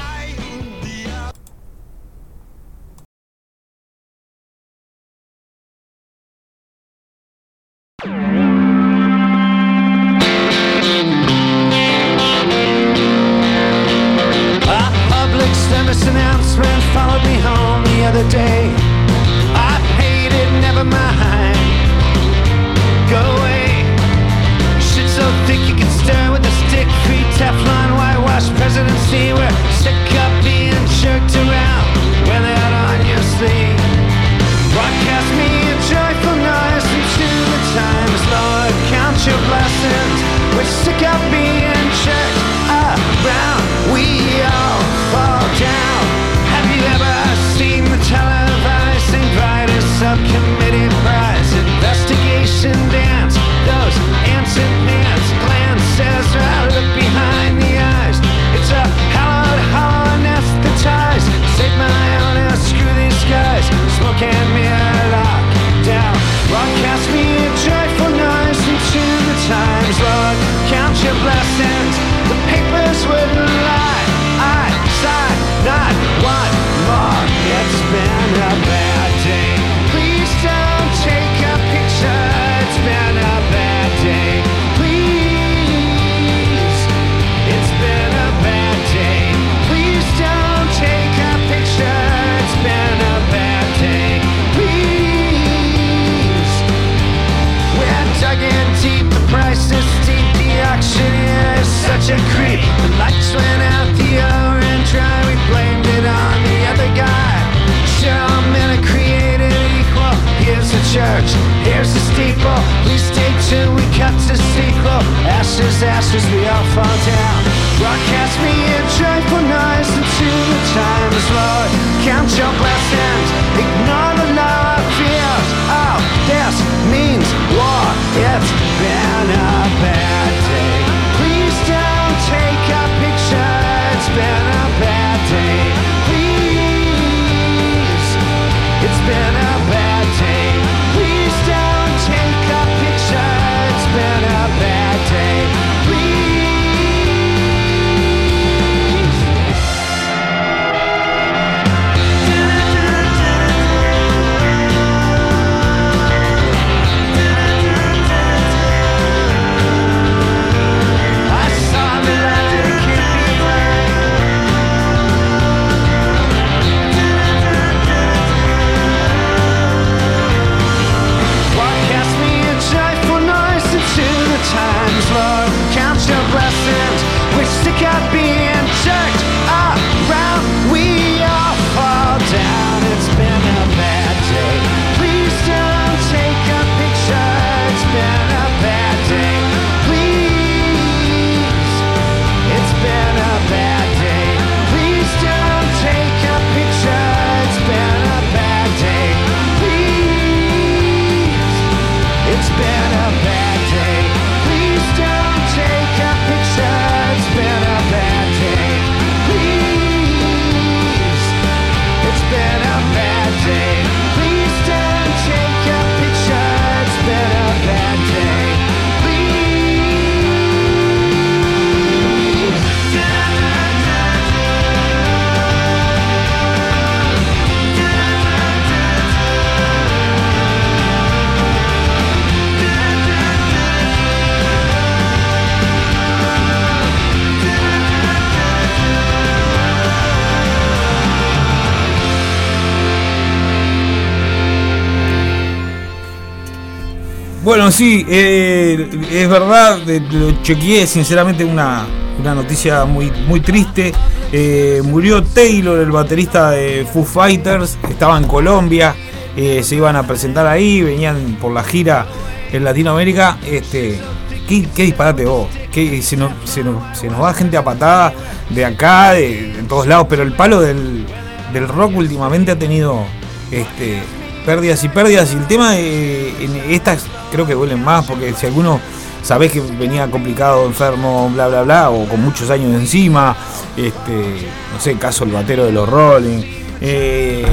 [247.64, 251.86] Bueno, sí, eh, es verdad, lo chequeé, sinceramente una,
[252.20, 253.90] una noticia muy, muy triste.
[254.30, 258.94] Eh, murió Taylor, el baterista de Foo Fighters, estaba en Colombia,
[259.34, 262.04] eh, se iban a presentar ahí, venían por la gira
[262.52, 263.38] en Latinoamérica.
[263.50, 263.98] Este,
[264.46, 265.48] ¿qué, disparate vos?
[265.72, 268.12] ¿Qué- se, nos, se, nos, se nos va gente a patada
[268.50, 271.06] de acá, de, de todos lados, pero el palo del,
[271.54, 273.06] del rock últimamente ha tenido
[273.50, 274.02] este,
[274.44, 275.32] pérdidas y pérdidas.
[275.32, 278.78] Y el tema de en estas creo que duelen más, porque si alguno
[279.20, 283.36] sabés que venía complicado, enfermo, bla bla bla, o con muchos años encima,
[283.76, 286.42] este, no sé, caso el batero de los Rolling.
[286.80, 287.44] eh,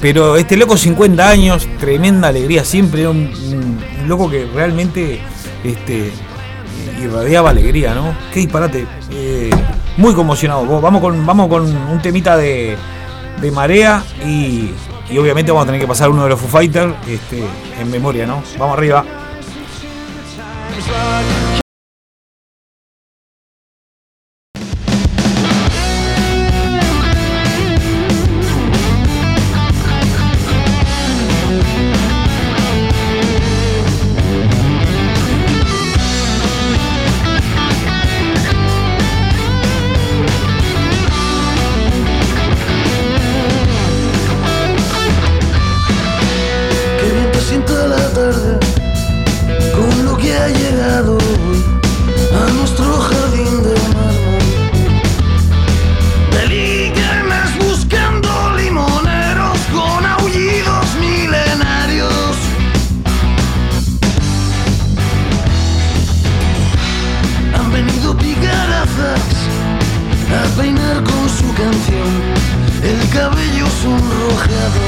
[0.00, 5.20] pero este loco 50 años, tremenda alegría siempre, un, loco que realmente
[5.64, 6.10] este,
[7.02, 8.14] irradiaba alegría, ¿no?
[8.32, 8.86] Qué disparate.
[9.10, 9.50] eh,
[9.96, 10.80] muy conmocionado.
[10.80, 12.76] Vamos con, vamos con un temita de,
[13.40, 14.70] de marea y,
[15.10, 17.42] y obviamente vamos a tener que pasar uno de los Foo Fighters este,
[17.78, 18.42] en memoria, ¿no?
[18.58, 19.04] Vamos arriba.
[70.32, 72.10] A peinar con su canción
[72.82, 74.84] el cabello sonrojado.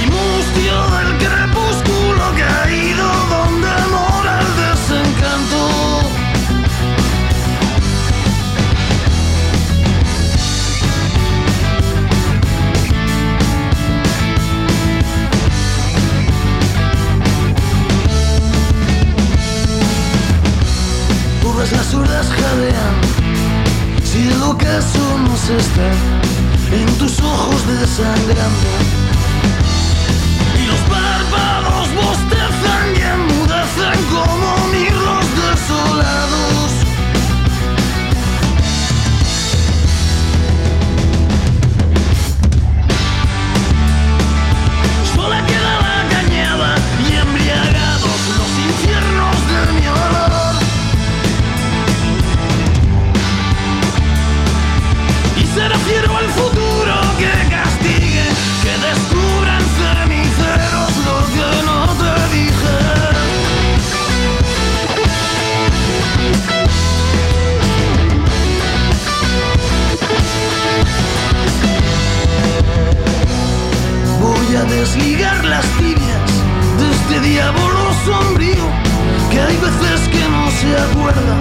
[0.00, 3.55] Y mustio del crepúsculo caído donde
[24.46, 25.90] el ocaso nos está
[26.72, 28.68] en tus ojos desangrando.
[30.60, 36.35] Y los párpados bostezan y enmudecen como mirlos desolados.
[74.68, 76.30] desligar las tibias
[76.78, 78.68] de este diablo sombrío
[79.30, 81.36] que hay veces que no se acuerda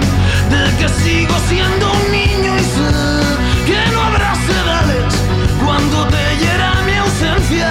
[0.49, 2.89] de que sigo siendo un niño y sé
[3.65, 5.13] que no habrá sedales
[5.63, 7.69] cuando te hiera mi ausencia.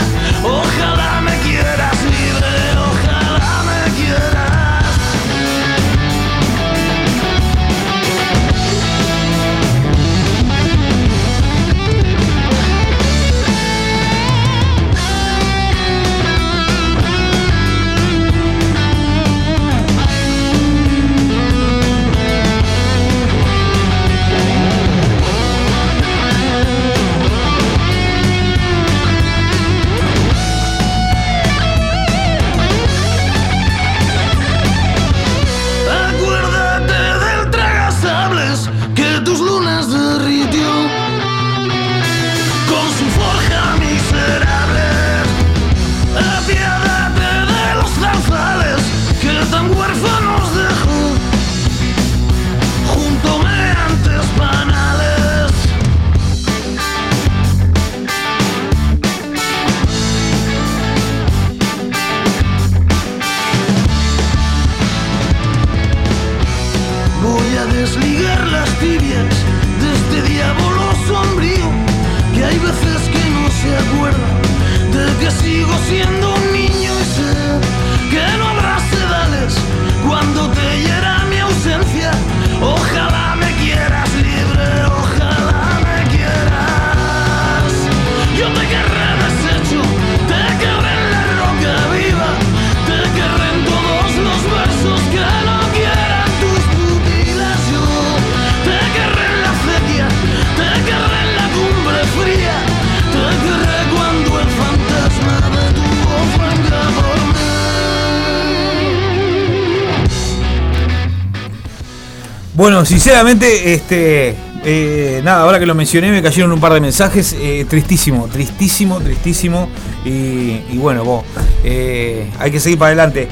[112.64, 114.34] Bueno, sinceramente, este,
[114.64, 117.36] eh, nada, ahora que lo mencioné me cayeron un par de mensajes.
[117.38, 119.68] Eh, tristísimo, tristísimo, tristísimo.
[120.02, 121.24] Y, bueno, vos,
[121.62, 123.28] eh, hay que seguir para adelante.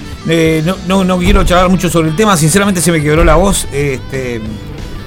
[0.66, 3.66] No, no, no, quiero charlar mucho sobre el tema, sinceramente se me quebró la voz.
[3.72, 4.42] Este,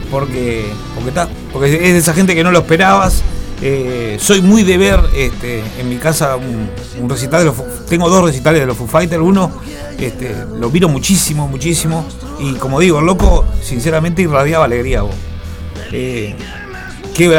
[0.09, 1.11] porque, porque,
[1.53, 3.21] porque es de esa gente que no lo esperabas
[3.61, 6.69] eh, soy muy de ver este, en mi casa un,
[7.09, 9.21] recital de los tengo dos recitales de los Foo Fighters.
[9.21, 9.51] Uno
[9.97, 12.05] este, lo miro muchísimo muchísimo.
[12.39, 15.15] Y como digo loco sinceramente irradiaba alegría vos.
[15.91, 16.35] Eh,
[17.13, 17.29] qué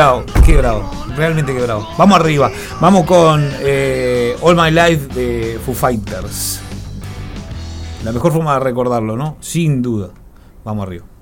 [1.17, 2.51] realmente quebrado vamos arriba
[2.81, 6.61] vamos con eh, All My Life de Foo Fighters.
[8.05, 10.11] La mejor forma de recordarlo no sin duda.
[10.65, 11.16] Vamos arriba.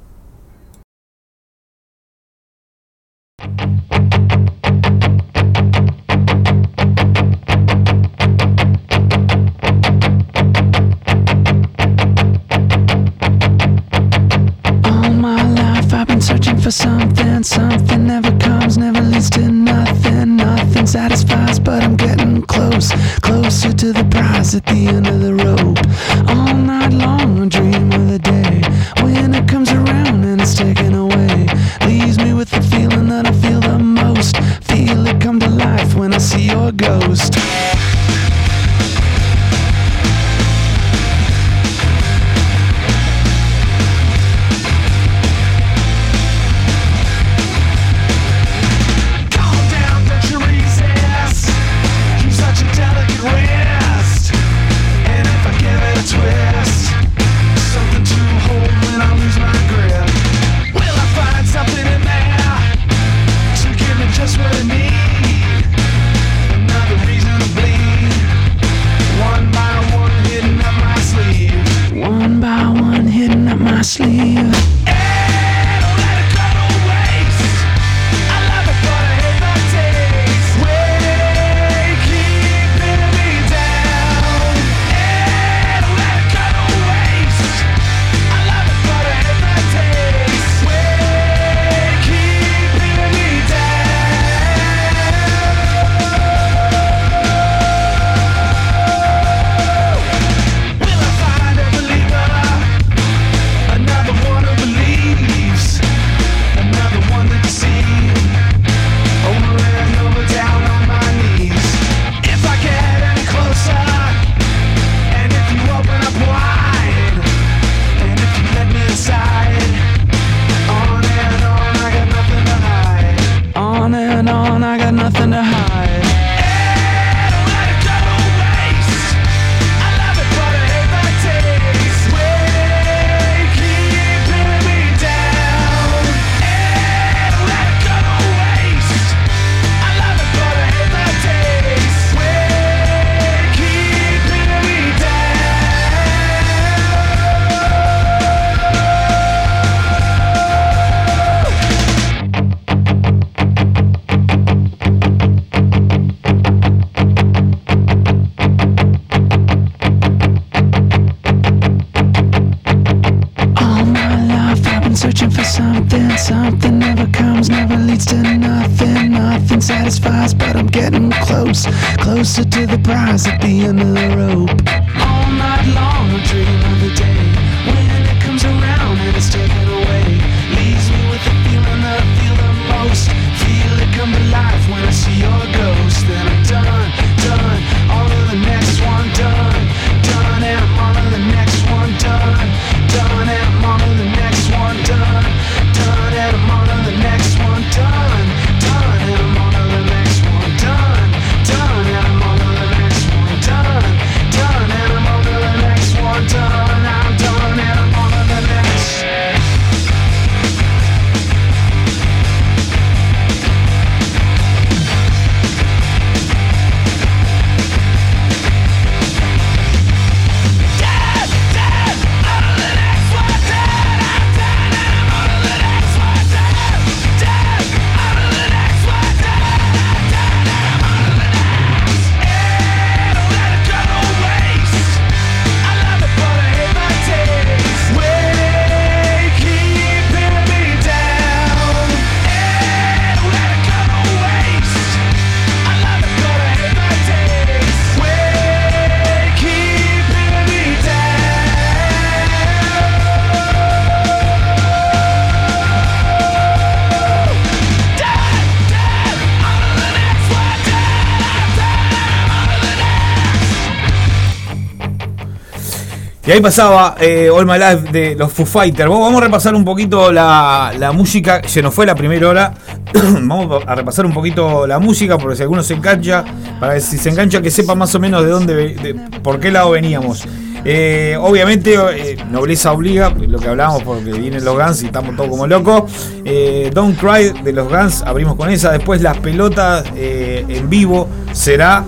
[266.27, 268.89] Y ahí pasaba eh, All My Life de los Foo Fighters.
[268.89, 271.43] Vamos a repasar un poquito la, la música.
[271.47, 272.55] Se nos fue la primera hora.
[272.95, 276.25] vamos a repasar un poquito la música, porque si alguno se engancha,
[276.59, 279.51] para que si se engancha, que sepa más o menos de dónde, de- por qué
[279.51, 280.25] lado veníamos.
[280.65, 285.29] Eh, obviamente, eh, nobleza obliga, lo que hablábamos, porque vienen los Guns y estamos todos
[285.29, 285.93] como locos.
[286.25, 288.73] Eh, Don't Cry de los Guns, abrimos con esa.
[288.73, 291.85] Después, las pelotas en vivo será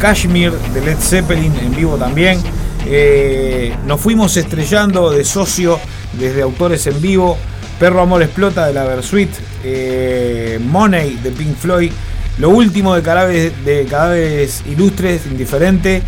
[0.00, 2.40] Kashmir de Led Zeppelin en vivo también.
[2.88, 5.78] Eh, nos fuimos estrellando de socio
[6.12, 7.36] desde autores en vivo.
[7.80, 9.30] Perro Amor Explota de la Versuit.
[9.64, 11.92] Eh, Money de Pink Floyd.
[12.38, 16.02] Lo último de Cadáveres, de cadáveres Ilustres, Indiferente.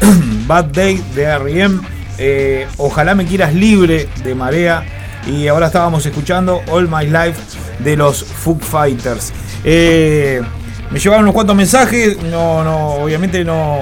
[0.46, 1.80] Bad Day de R.E.M.
[2.18, 4.84] eh, Ojalá me quieras libre de Marea.
[5.26, 7.40] Y ahora estábamos escuchando All My Life
[7.80, 9.32] de los Foo Fighters.
[9.64, 10.40] Eh,
[10.90, 12.20] me llevaron unos cuantos mensajes.
[12.22, 13.78] No, no, obviamente no,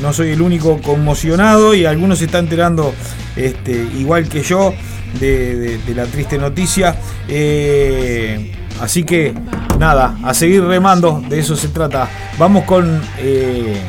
[0.00, 1.74] no soy el único conmocionado.
[1.74, 2.92] Y algunos se están enterando
[3.36, 4.74] este, igual que yo
[5.18, 6.96] de, la triste noticia.
[7.28, 9.34] Eh, así que
[9.78, 12.08] nada, a seguir remando, de eso se trata.
[12.38, 13.80] Vamos con eh,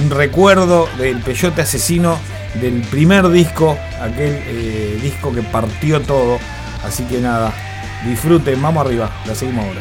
[0.00, 2.18] un recuerdo del Peyote Asesino
[2.60, 6.38] del primer disco, aquel eh, disco que partió todo.
[6.84, 7.52] Así que nada,
[8.04, 9.80] disfruten, vamos arriba, la seguimos ahora.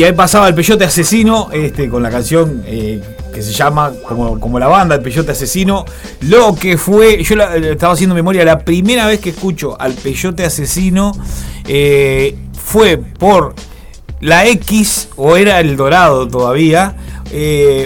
[0.00, 3.02] Y ahí pasaba el Peyote Asesino, este, con la canción eh,
[3.34, 5.84] que se llama, como, como la banda, el Peyote Asesino.
[6.22, 10.42] Lo que fue, yo eh, estaba haciendo memoria, la primera vez que escucho al Peyote
[10.42, 11.12] Asesino
[11.68, 13.54] eh, fue por
[14.20, 16.96] la X, o era el Dorado todavía,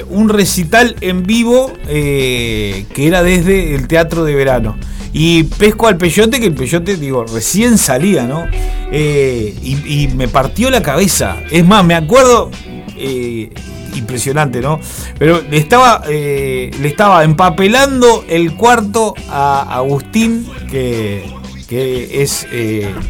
[0.08, 4.76] un recital en vivo que era desde el Teatro de Verano.
[5.16, 8.46] Y pesco al peyote, que el peyote, digo, recién salía, ¿no?
[8.90, 11.36] Eh, y, me partió la cabeza.
[11.52, 12.50] Es más, me acuerdo,
[12.96, 13.48] eh,
[13.94, 14.80] impresionante, ¿no?
[15.16, 21.24] Pero le estaba, eh, le estaba empapelando el cuarto a Agustín, que,
[21.68, 22.48] que es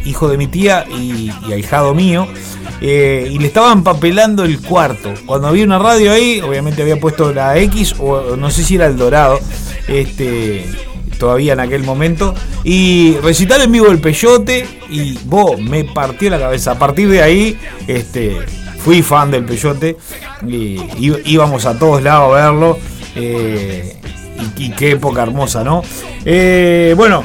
[0.05, 2.29] hijo de mi tía y, ahijado mío.
[2.83, 5.15] y le estaba empapelando el cuarto.
[5.25, 8.85] Cuando había una radio ahí, obviamente había puesto la X o no sé si era
[8.89, 9.39] el Dorado.
[9.89, 10.67] Este,
[11.19, 12.35] todavía en aquel momento.
[12.63, 16.73] Y recitar en vivo el peyote y vos me partió la cabeza.
[16.73, 18.39] A partir de ahí, este,
[18.79, 19.97] fui fan del peyote
[20.47, 20.79] y
[21.25, 22.79] íbamos a todos lados a verlo.
[23.17, 23.97] eh,
[24.57, 25.83] y, qué época hermosa, ¿no?
[26.25, 27.23] Eh, bueno.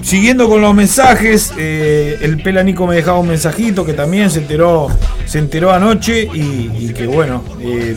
[0.00, 4.88] Siguiendo con los mensajes, eh, el Pelanico me dejaba un mensajito que también se enteró,
[5.26, 7.44] se enteró anoche y, que bueno,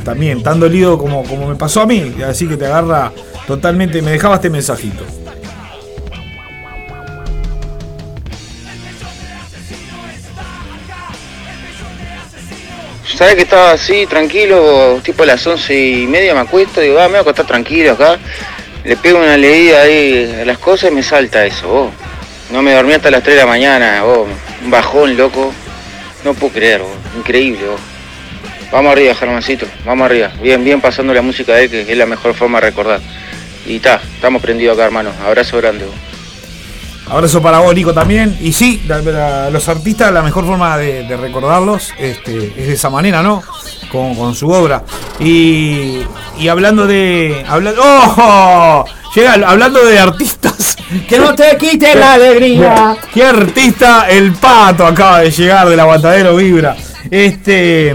[0.03, 3.11] también tan dolido como, como me pasó a mí, así que te agarra
[3.47, 5.03] totalmente, me dejaba este mensajito.
[13.13, 17.03] ¿Sabes que estaba así, tranquilo, tipo a las once y media me acuesto, digo, ah,
[17.03, 18.17] me voy a acostar tranquilo acá,
[18.83, 21.91] le pego una leída ahí a las cosas y me salta eso, vos.
[22.51, 24.27] No me dormí hasta las 3 de la mañana, vos,
[24.63, 25.53] un bajón, loco.
[26.23, 27.61] No puedo creer, vos, increíble.
[28.71, 30.31] Vamos arriba, Germancito, vamos arriba.
[30.41, 32.99] Bien, bien pasando la música de él, que es la mejor forma de recordar.
[33.65, 35.11] Y está, estamos prendidos acá, hermano.
[35.25, 35.85] Abrazo grande.
[37.09, 38.35] Abrazo para vos, Nico, también.
[38.41, 42.89] Y sí, la- la- los artistas, la mejor forma de, recordarlos este, es de esa
[42.89, 43.43] manera, ¿no?
[43.91, 44.83] Con, su obra.
[45.19, 46.01] Y,
[46.49, 47.45] hablando de.
[47.47, 48.85] Habla, ¡Oh!
[49.15, 50.77] Llega, hablando de artistas.
[51.09, 52.95] Que no te quite la alegría.
[53.13, 54.07] ¿Qué artista?
[54.09, 56.75] El pato acaba de llegar del aguantadero Vibra.
[57.09, 57.93] Este.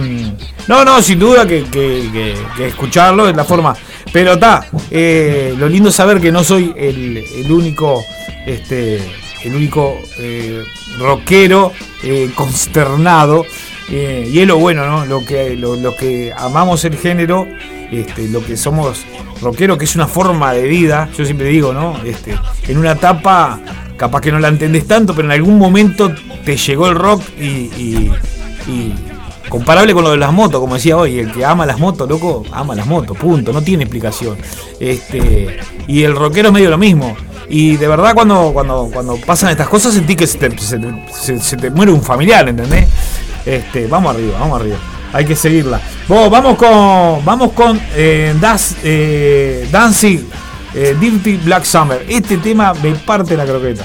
[0.67, 3.75] No, no, sin duda que- que escucharlo es la forma.
[4.13, 8.05] Pero está, lo lindo saber que no soy el, único.
[8.47, 9.01] Este.
[9.45, 10.63] El único eh,
[10.99, 11.73] rockero
[12.03, 13.45] eh, consternado.
[13.91, 15.07] eh, y es lo bueno, ¿no?
[15.07, 17.47] Lo que, lo, que amamos el género,
[17.91, 19.05] este, lo que somos
[19.41, 22.01] rockeros, que es una forma de vida, yo siempre digo, ¿no?
[22.05, 22.39] Este,
[22.69, 23.59] en una etapa,
[23.97, 26.15] capaz que no la entendés tanto, pero en algún momento
[26.45, 28.11] te llegó el rock y
[29.51, 32.45] comparable con lo de las motos, como decía hoy, el que ama las motos, loco,
[32.53, 34.39] ama las motos, punto, no tiene explicación.
[34.79, 37.15] Este, y el rockero es medio lo mismo.
[37.51, 40.39] Y de verdad cuando, cuando, cuando pasan estas cosas sentí que se
[41.59, 42.89] te, muere un familiar, ¿entendés?
[43.45, 44.77] Este, vamos arriba, vamos arriba.
[45.13, 45.81] Hay que seguirla.
[46.07, 47.25] Vos, vamos con.
[47.25, 50.21] Vamos con eh, Das- eh, Dancing
[50.73, 52.05] eh, Dirty Black Summer.
[52.09, 53.85] Este tema me parte la croqueta.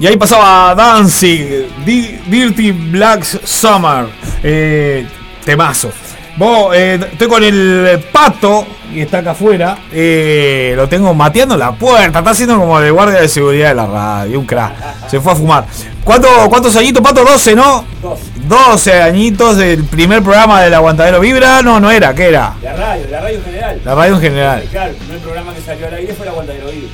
[0.00, 1.44] Y ahí pasaba Dancing,
[1.84, 4.06] Di- Dirty Black Summer.
[4.42, 5.06] Eh,
[5.44, 5.90] temazo.
[6.36, 8.64] Vos, eh, estoy con el pato,
[8.94, 9.76] que está acá afuera.
[9.92, 12.20] eh, lo tengo mateando en la puerta.
[12.20, 14.38] Está haciendo como de guardia de seguridad de la radio.
[14.38, 15.08] Un crack.
[15.08, 15.64] Se fue a fumar.
[16.04, 17.24] ¿Cuánto, ¿Cuántos añitos, pato?
[17.24, 17.84] 12, ¿no?
[18.46, 21.60] 12 añitos del primer programa del Aguantadero Vibra.
[21.60, 22.54] No, no era, ¿qué era?
[22.62, 23.80] La radio, la radio en general.
[23.84, 24.64] La radio en general.
[24.70, 26.24] Claro, el primer programa que salió al aire fue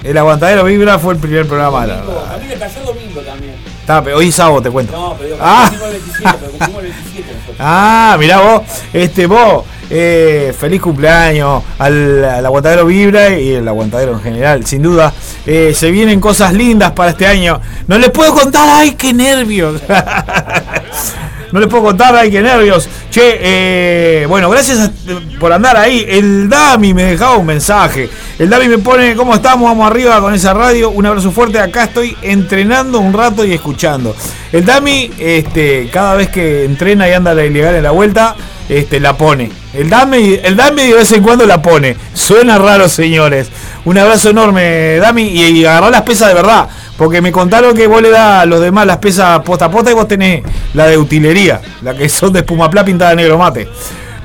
[0.04, 2.30] el Aguantadero Vibra fue el primer programa la Domingo, radio.
[2.30, 3.54] También el domingo también.
[3.80, 4.92] Está, pero hoy es sábado, te cuento.
[4.92, 5.70] No, pero Ah.
[5.72, 7.56] el 27, pero cumplimos el 27 nosotros.
[7.58, 8.62] Ah, mirá vos,
[8.92, 14.82] este vos, eh, feliz cumpleaños al, al aguantadero Vibra y el aguantadero en general, sin
[14.82, 15.12] duda.
[15.46, 17.60] Eh, se vienen cosas lindas para este año.
[17.86, 19.80] No les puedo contar, ay, qué nervios.
[21.54, 22.88] no les puedo contar, ay, qué nervios.
[23.12, 24.90] Che, eh, bueno, gracias
[25.38, 26.04] por andar ahí.
[26.08, 28.10] El Dami me dejaba un mensaje.
[28.40, 29.68] El Dami me pone, ¿cómo estamos?
[29.68, 30.90] Vamos arriba con esa radio.
[30.90, 31.60] Un abrazo fuerte.
[31.60, 34.16] Acá estoy entrenando un rato y escuchando.
[34.50, 38.34] El Dami, este, cada vez que entrena y anda la ilegal en la vuelta,
[38.68, 39.50] este, la pone.
[39.72, 41.96] El Dami, el Dami de vez en cuando la pone.
[42.12, 43.48] Suena raro, señores.
[43.84, 45.22] Un abrazo enorme, Dami.
[45.22, 46.68] Y, y agarrá las pesas de verdad.
[46.96, 49.90] Porque me contaron que vos le das a los demás las pesas posta a posta
[49.90, 50.42] y vos tenés
[50.74, 51.60] la de utilería.
[51.82, 53.68] La que son de espuma plá pintada de negro mate.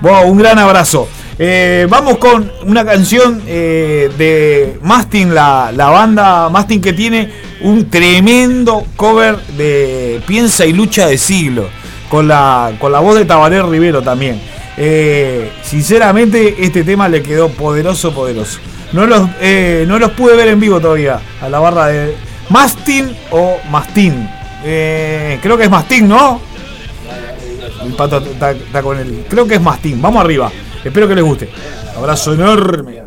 [0.02, 1.08] Vos, un gran abrazo.
[1.42, 7.90] Eh, vamos con una canción eh, de Mastin, la, la banda Mastin que tiene un
[7.90, 11.70] tremendo cover de Piensa y Lucha de Siglo,
[12.10, 14.42] con la, con la voz de Tabaré Rivero también.
[14.78, 18.60] Eh, sinceramente, este tema le quedó poderoso, poderoso.
[18.92, 22.16] No los, eh, no los pude ver en vivo todavía, a la barra de
[22.50, 24.28] Mastin o Mastin.
[24.64, 26.42] Eh, creo que es Mastin, ¿no?
[27.86, 29.26] El pato está, con el.
[29.30, 30.02] Creo que es Mastín.
[30.02, 30.52] Vamos arriba.
[30.84, 31.50] Espero que les guste.
[31.96, 32.99] Abrazo enorme.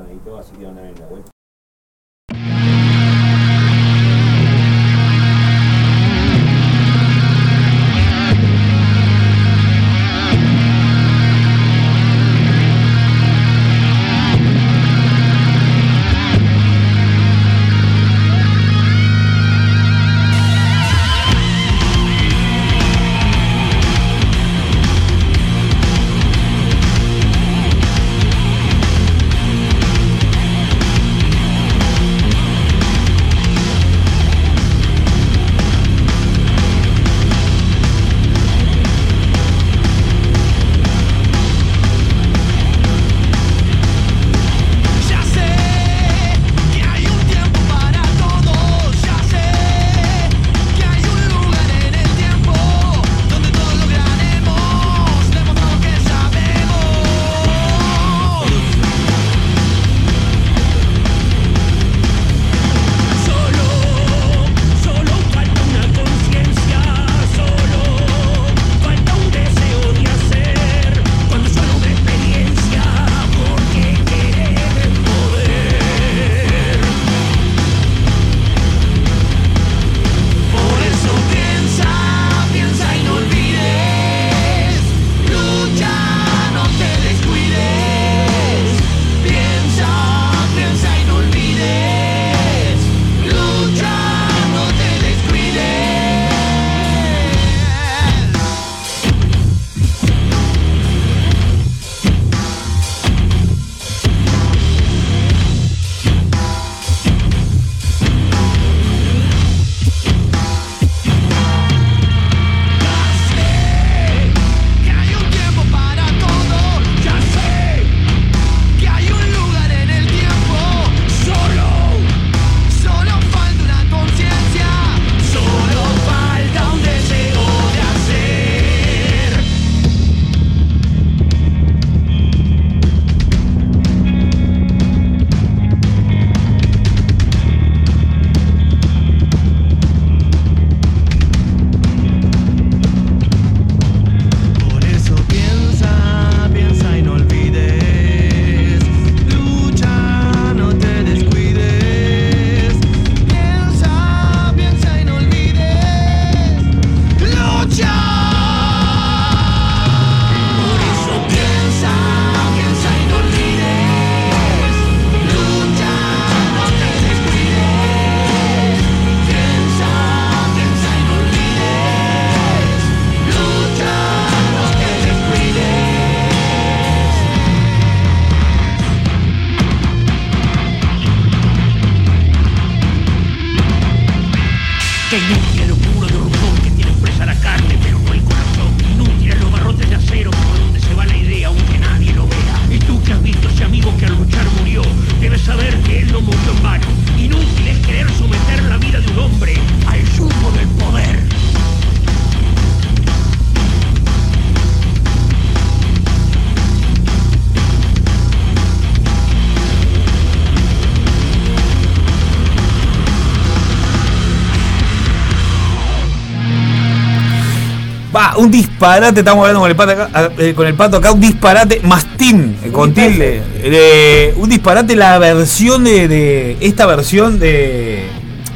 [218.82, 222.56] Disparate, estamos hablando con el pato acá, eh, con el pato acá un disparate, mastín,
[222.64, 223.42] eh, con tilde.
[223.62, 228.04] Eh, un disparate la versión de, de- esta versión de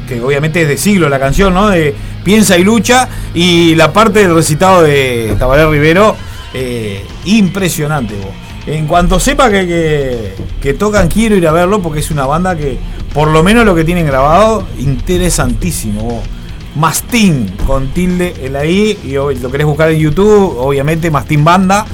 [0.07, 1.69] que obviamente es de siglo la canción, ¿no?
[1.69, 1.93] De
[2.23, 6.15] Piensa y lucha y la parte del recitado de Tabaré Rivero,
[6.53, 8.31] eh, impresionante, vos.
[8.67, 12.57] En cuanto sepa que, que, que tocan, quiero ir a verlo porque es una banda
[12.57, 12.77] que,
[13.13, 16.01] por lo menos lo que tienen grabado, interesantísimo.
[16.01, 16.23] vos.
[16.77, 21.85] Mastín con tilde el ahí y lo querés buscar en YouTube, obviamente Mastín Banda.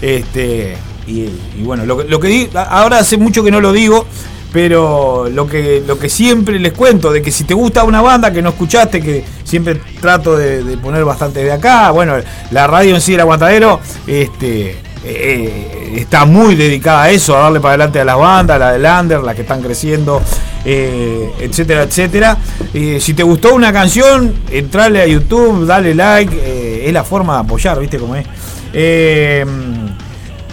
[0.00, 0.76] Este
[1.06, 1.28] y,
[1.62, 4.06] bueno, lo, lo que ahora hace mucho que no lo digo,
[4.52, 8.32] pero lo que lo que siempre les cuento de que si te gusta una banda
[8.32, 12.14] que no escuchaste, que siempre trato de, poner bastante de acá, bueno,
[12.50, 17.60] la radio en sí el aguantadero, este eh, está muy dedicada a eso, a darle
[17.60, 20.22] para adelante a las bandas, la de Lander, las que están creciendo,
[20.64, 22.36] eh, etcétera, etcétera.
[22.72, 27.34] Eh, si te gustó una canción, entrale a YouTube, dale like, eh, es la forma
[27.34, 28.26] de apoyar, ¿viste cómo es?
[28.72, 29.44] Eh,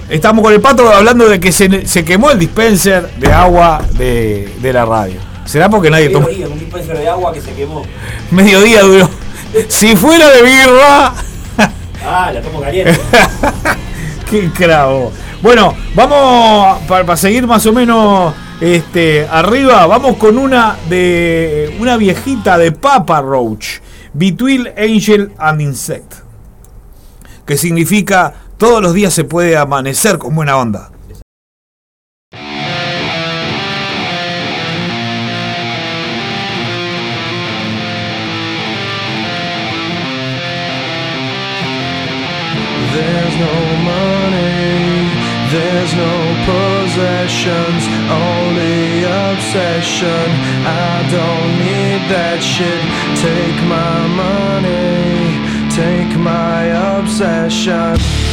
[0.09, 4.49] estamos con el pato hablando de que se, se quemó el dispenser de agua de,
[4.61, 5.19] de la radio.
[5.45, 6.27] ¿Será porque nadie tomó?
[6.27, 7.83] Un dispenser de agua que se quemó.
[8.31, 9.09] Mediodía duró.
[9.69, 11.13] Si fuera de birra.
[12.05, 12.99] Ah, la tomo caliente.
[14.29, 15.13] Qué cravo.
[15.41, 19.87] Bueno, vamos para, seguir más o menos este, arriba.
[19.87, 23.79] Vamos con una de una viejita de Papa Roach,
[24.13, 26.13] Between Angel and Insect,
[27.45, 30.91] que significa todos los días se puede amanecer con buena onda.
[45.51, 46.15] There's no
[46.45, 50.27] possessions, only obsession.
[50.65, 52.83] I don't need that shit.
[53.23, 56.63] Take my money, take my
[56.99, 58.26] obsession.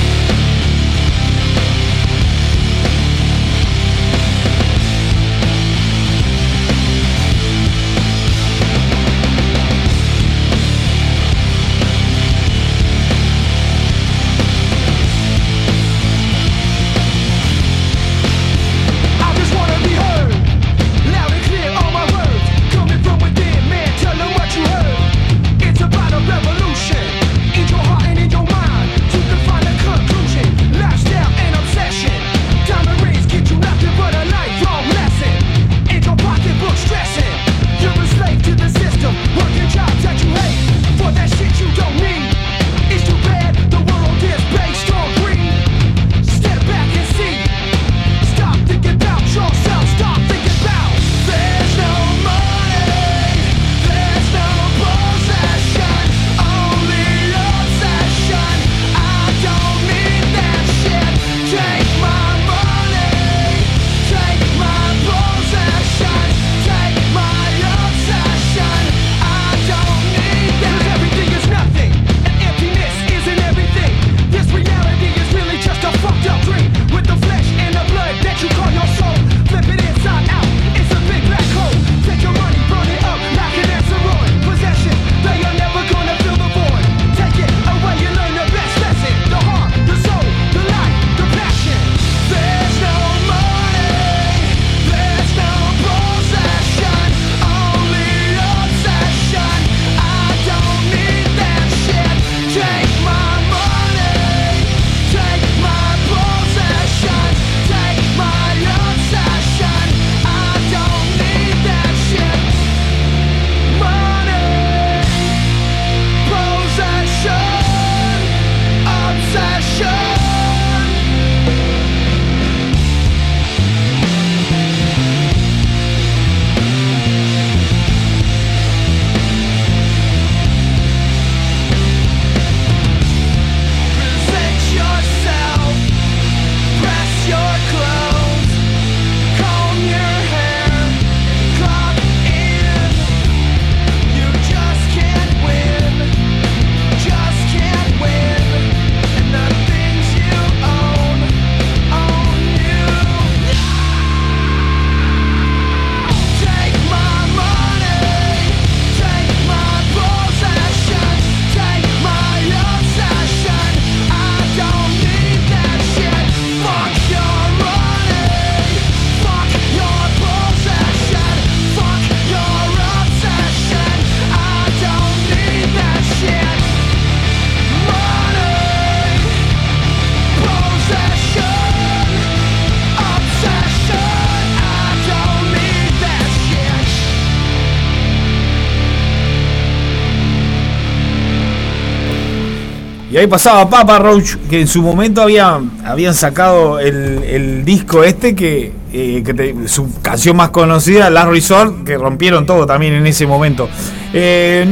[193.29, 198.73] Pasaba Papa Roach, que en su momento habían, habían sacado el, el disco este que,
[198.93, 203.69] eh, su canción más conocida, Last Resort, que rompieron todo también en ese momento.
[204.13, 204.67] Eh,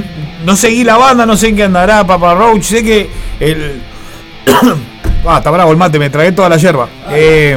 [0.44, 3.10] no seguí la banda, no sé en qué andará Papa Roach, sé que
[3.40, 3.82] el.
[5.26, 6.88] ah, está bravo el mate, me tragué toda la yerba.
[7.10, 7.56] Eh,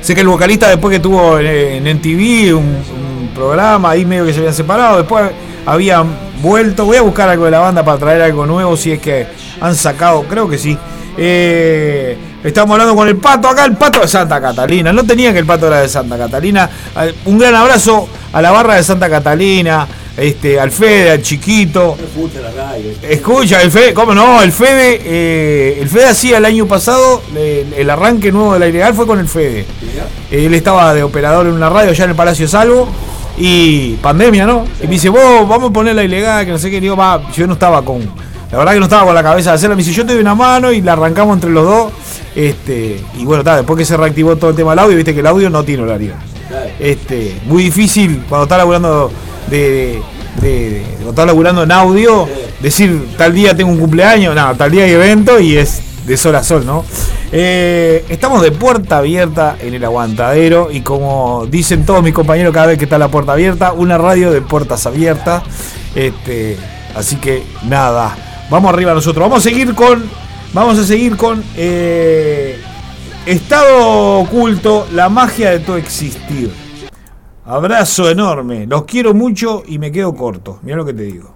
[0.00, 4.24] sé que el vocalista después que tuvo en, en MTV un, un programa, ahí medio
[4.24, 5.30] que se habían separado, después
[5.66, 6.84] habían vuelto.
[6.84, 9.26] Voy a buscar algo de la banda para traer algo nuevo, si es que
[9.60, 10.78] han sacado, creo que sí.
[11.16, 14.92] Eh, estamos hablando con el pato acá, el pato de Santa Catalina.
[14.92, 16.68] No tenía que el pato era de Santa Catalina.
[17.00, 21.96] Eh, Un gran abrazo a la barra de Santa Catalina, este, al Fede, al Chiquito.
[21.98, 22.90] Escucha la radio.
[23.02, 24.42] Escucha, el Fede, ¿cómo no?
[24.42, 28.66] El Fede, eh, el Fede hacía el año pasado, el, el arranque nuevo de la
[28.68, 29.64] ilegal fue con el Fede.
[30.30, 32.88] Él estaba de operador en una radio allá en el Palacio Salvo
[33.36, 34.64] y pandemia, ¿no?
[34.82, 36.80] Y me dice, vos, vamos a poner la ilegal, que no sé qué.
[36.80, 38.02] Digo, va, yo no estaba con,
[38.50, 39.76] la verdad que no estaba con la cabeza de hacerla.
[39.76, 41.92] Me dice, yo te doy una mano y la arrancamos entre los dos.
[42.34, 45.20] Este, y bueno, está, después que se reactivó todo el tema del audio, viste que
[45.20, 46.14] el audio no tiene horario.
[46.78, 49.10] Este, muy difícil cuando estás laburando
[49.50, 50.00] de,
[50.38, 52.28] cuando estás laburando en audio,
[52.60, 56.34] decir tal día tengo un cumpleaños, no, tal día hay evento y es de sol
[56.36, 56.84] a sol, ¿no?
[57.32, 62.66] Eh, estamos de puerta abierta en el aguantadero y como dicen todos mis compañeros cada
[62.66, 65.42] vez que está la puerta abierta, una radio de puertas abiertas.
[65.94, 66.56] Este,
[66.94, 68.16] así que nada,
[68.50, 69.22] vamos arriba nosotros.
[69.22, 70.04] Vamos a seguir con,
[70.52, 72.60] vamos a seguir con eh,
[73.26, 76.52] Estado oculto, la magia de todo existir.
[77.46, 80.58] Abrazo enorme, los quiero mucho y me quedo corto.
[80.62, 81.33] Mira lo que te digo.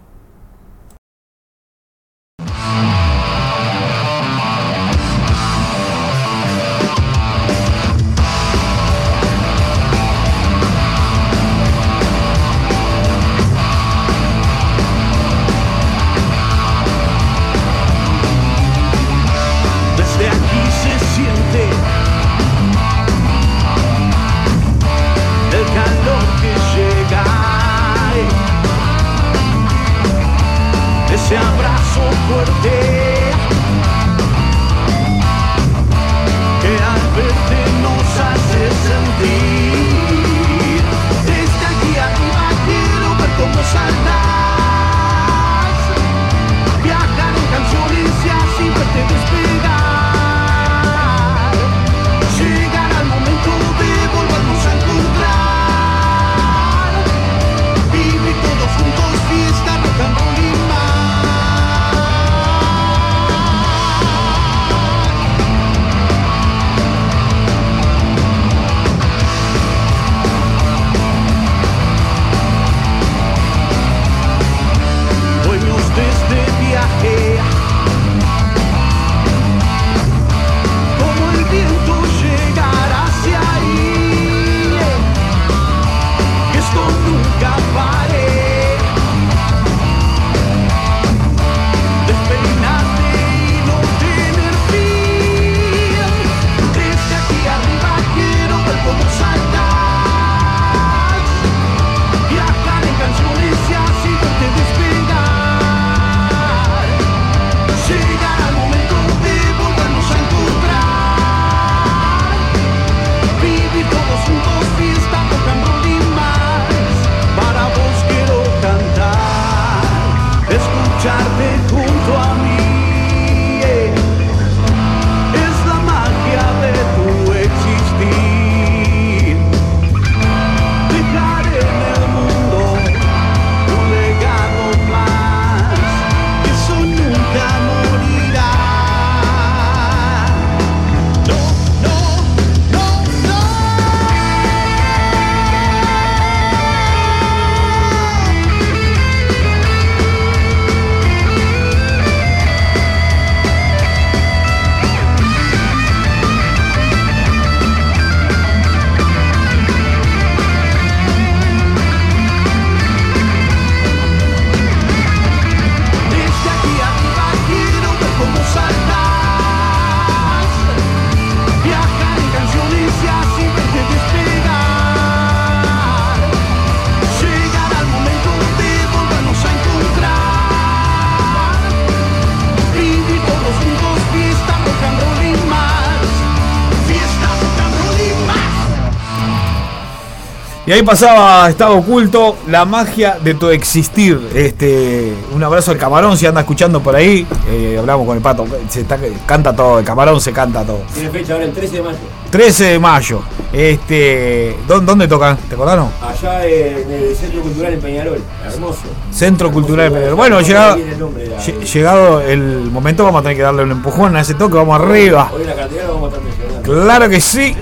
[190.69, 194.21] Y ahí pasaba Estado Oculto, la magia de tu existir.
[194.35, 197.27] Este, un abrazo al camarón si anda escuchando por ahí.
[197.49, 200.81] Eh, hablamos con el pato, se está- canta todo, el camarón se canta todo.
[200.93, 201.97] Tiene fecha ahora el 13 de mayo.
[202.31, 203.23] 13 de mayo.
[203.51, 205.39] Este, ¿dó- ¿Dónde tocan?
[205.39, 205.89] ¿Te acordaron?
[206.03, 208.21] Allá en el Centro Cultural en Peñarol.
[208.47, 208.81] Hermoso.
[209.11, 210.17] Centro Cultural de Peñarol.
[210.17, 214.35] Bueno, llegado, el llegado el momento, vamos a tener que darle un empujón a ese
[214.35, 215.31] toque, vamos arriba.
[215.35, 215.55] Hoy en la
[215.87, 216.63] lo vamos a estar.
[216.63, 217.57] Claro que sí.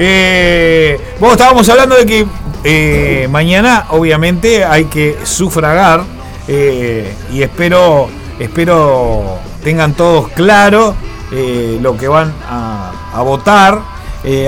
[0.00, 2.26] Eh, bueno, estábamos hablando de que
[2.70, 6.02] eh, mañana, obviamente, hay que sufragar
[6.46, 10.94] eh, y espero, espero tengan todos claro
[11.32, 13.80] eh, lo que van a, votar.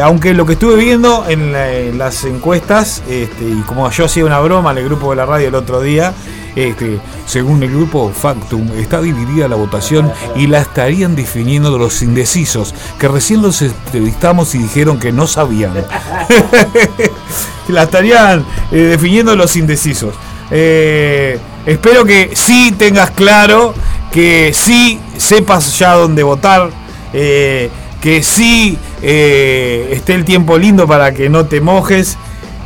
[0.03, 4.73] Aunque lo que estuve viendo en las encuestas, este, y como yo hacía una broma
[4.73, 6.13] en el grupo de la radio el otro día,
[6.55, 12.75] este, según el grupo Factum, está dividida la votación y la estarían definiendo los indecisos,
[12.99, 15.73] que recién los entrevistamos y dijeron que no sabían.
[17.71, 20.15] la estarían eh, definiendo los indecisos.
[20.51, 23.75] Eh, espero que sí tengas claro,
[24.11, 26.71] que sí sepas ya dónde votar,
[27.13, 27.71] eh,
[28.01, 32.17] que sí esté el tiempo lindo para que no te mojes.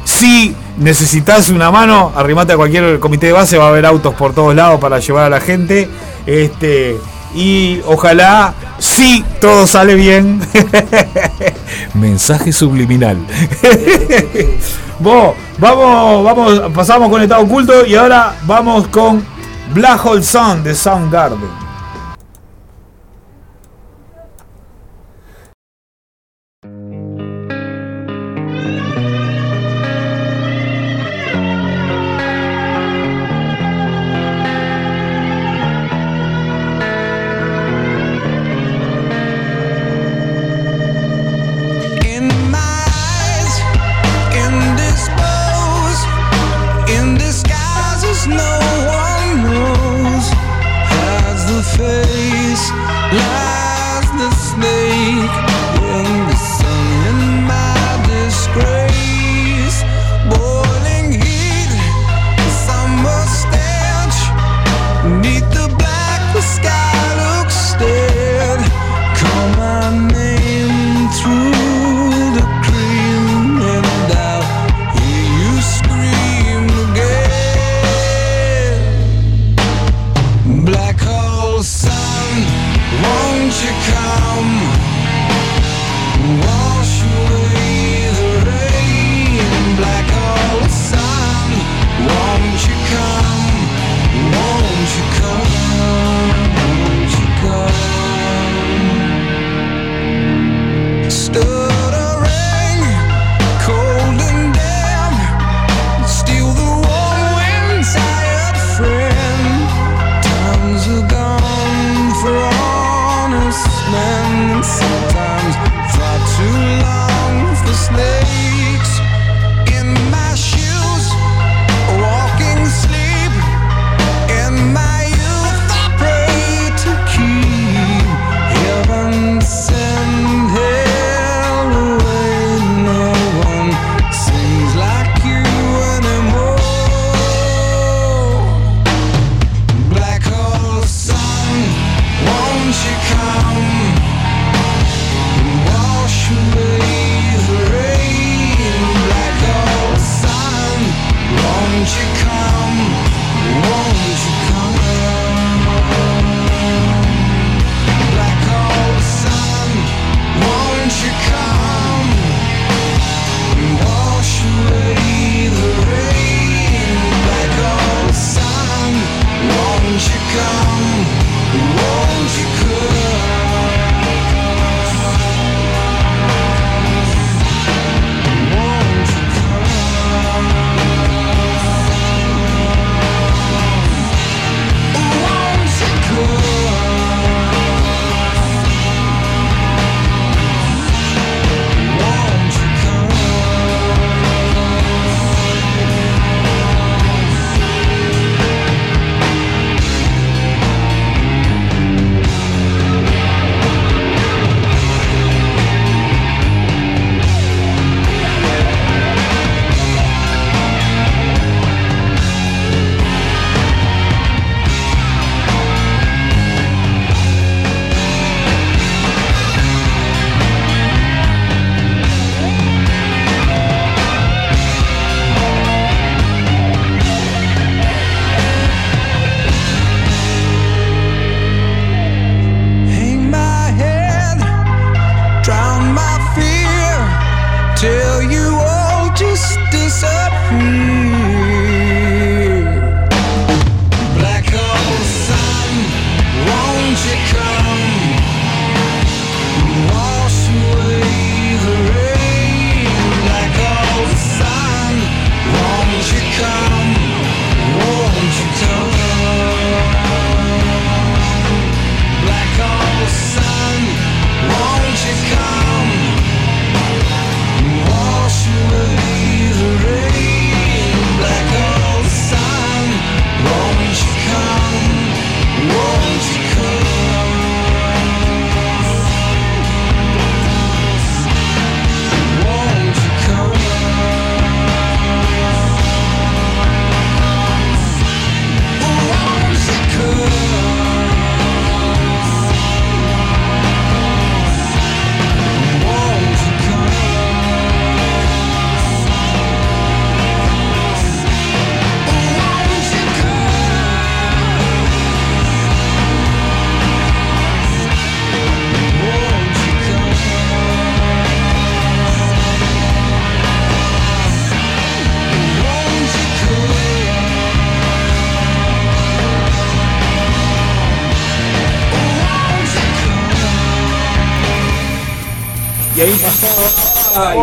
[0.05, 4.35] Si necesitas una mano, arrimate a cualquier comité de base, va a haber autos por
[4.35, 5.89] todos lados para llevar a la gente.
[6.27, 6.99] Este,
[7.35, 8.55] y ojalá,
[8.85, 10.41] si todo sale bien.
[11.95, 13.17] Mensaje subliminal.
[15.01, 19.25] Vos, vamos, vamos, pasamos con estado oculto y ahora vamos con
[19.73, 21.64] Black Hole Sun de Soundgarden.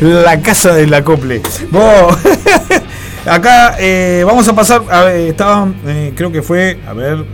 [0.00, 1.40] la casa del acople.
[1.70, 2.16] Vos,
[3.26, 4.82] acá eh, vamos a pasar.
[4.90, 6.78] A ver, estaban, eh, creo que fue.
[6.88, 7.24] A ver.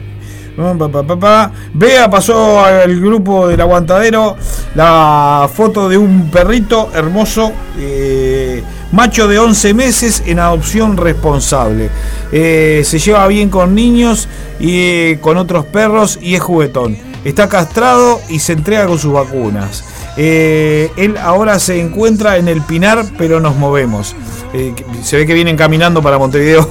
[1.72, 4.36] Bea pasó al grupo del aguantadero
[4.76, 8.62] la foto de un perrito hermoso, eh,
[8.92, 11.90] macho de 11 meses en adopción responsable.
[12.30, 14.28] Eh, se lleva bien con niños
[14.60, 17.13] y eh, con otros perros y es juguetón.
[17.24, 19.84] Está castrado y se entrega con sus vacunas.
[20.16, 24.14] Eh, él ahora se encuentra en el Pinar, pero nos movemos.
[24.52, 26.68] Eh, se ve que vienen caminando para Montevideo.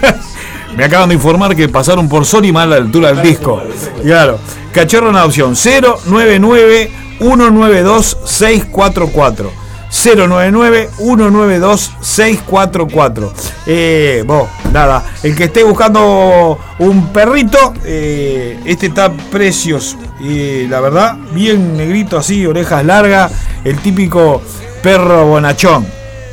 [0.76, 3.62] Me acaban de informar que pasaron por Sol y mal a la altura del disco.
[4.02, 4.38] Claro.
[4.72, 5.54] Cachorro en adopción.
[5.54, 9.50] 099 192 644.
[9.90, 13.32] 099 192 644.
[13.66, 15.02] Eh, vos, nada.
[15.22, 19.96] El que esté buscando un perrito, eh, este está precioso.
[20.20, 23.32] Y la verdad, bien negrito así, orejas largas.
[23.64, 24.42] El típico
[24.82, 25.86] perro bonachón.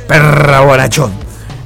[0.06, 1.12] Perra bonachón.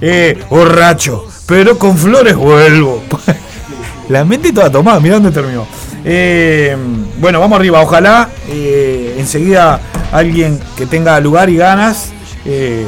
[0.00, 1.26] Eh, borracho.
[1.46, 3.02] Pero con flores vuelvo.
[4.08, 5.66] La mente toda tomada, mirá dónde terminó.
[6.04, 6.76] Eh,
[7.18, 7.82] bueno, vamos arriba.
[7.82, 9.80] Ojalá eh, enseguida
[10.12, 12.10] alguien que tenga lugar y ganas
[12.44, 12.86] eh,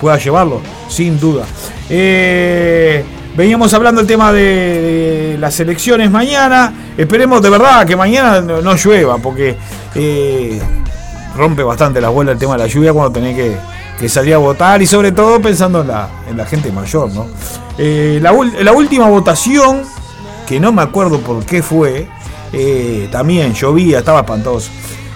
[0.00, 1.44] pueda llevarlo, sin duda.
[1.90, 3.04] Eh,
[3.36, 6.72] veníamos hablando del tema de, las elecciones mañana.
[6.96, 9.56] Esperemos de verdad que mañana no, llueva, porque
[9.94, 10.60] eh,
[11.36, 13.56] rompe bastante la bola el tema de la lluvia cuando tenés que,
[13.98, 17.26] que salir a votar y sobre todo pensando en la, en la gente mayor, ¿no?
[17.78, 18.32] Eh, la,
[18.72, 19.82] última votación,
[20.46, 22.06] que no me acuerdo por qué fue,
[22.52, 24.70] eh, también llovía, estaba espantoso.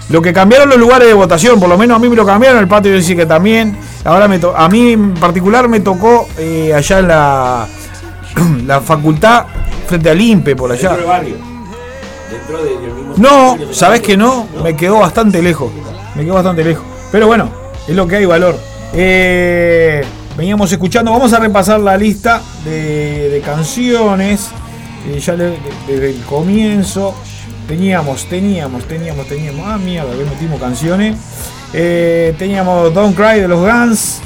[0.09, 2.59] Lo que cambiaron los lugares de votación, por lo menos a mí me lo cambiaron,
[2.59, 3.77] el patio dice que también.
[4.05, 6.29] Ahora me to- a mí en particular me tocó
[6.73, 7.67] allá en la,
[8.65, 9.45] la facultad,
[9.87, 10.89] frente al INPE, por allá.
[10.89, 11.35] Dentro del barrio.
[12.31, 15.71] Dentro de- del mismo No, sabes que no, me quedó bastante lejos.
[16.15, 16.83] Me quedó bastante lejos.
[17.11, 17.49] Pero bueno,
[17.87, 18.57] es lo que hay valor.
[18.93, 20.03] Eh,
[20.37, 24.49] veníamos escuchando, vamos a repasar la lista de, de canciones.
[25.07, 25.57] eh, ya le-
[25.87, 27.13] desde el comienzo.
[27.67, 29.65] Teníamos, teníamos, teníamos, teníamos.
[29.67, 31.15] Ah, mierda, que metimos canciones.
[31.73, 34.19] Eh, teníamos Don't Cry de los Guns.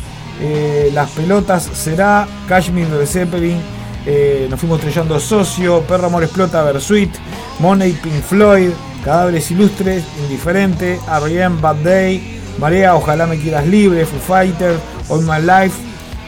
[0.93, 2.27] las pelotas será.
[2.47, 3.57] Kashmir de Zeppelin.
[4.05, 5.81] Eh, nos fuimos estrellando Socio.
[5.81, 7.11] Perro Amor Explota Versuit.
[7.59, 8.69] Money Pink Floyd.
[9.03, 10.03] Cadáveres Ilustres.
[10.23, 10.99] Indiferente.
[11.07, 11.57] R.E.M.
[11.61, 12.39] Bad Day.
[12.59, 14.05] Marea, Ojalá Me Quieras Libre.
[14.05, 14.77] Foo Fighter.
[15.09, 15.75] All My Life.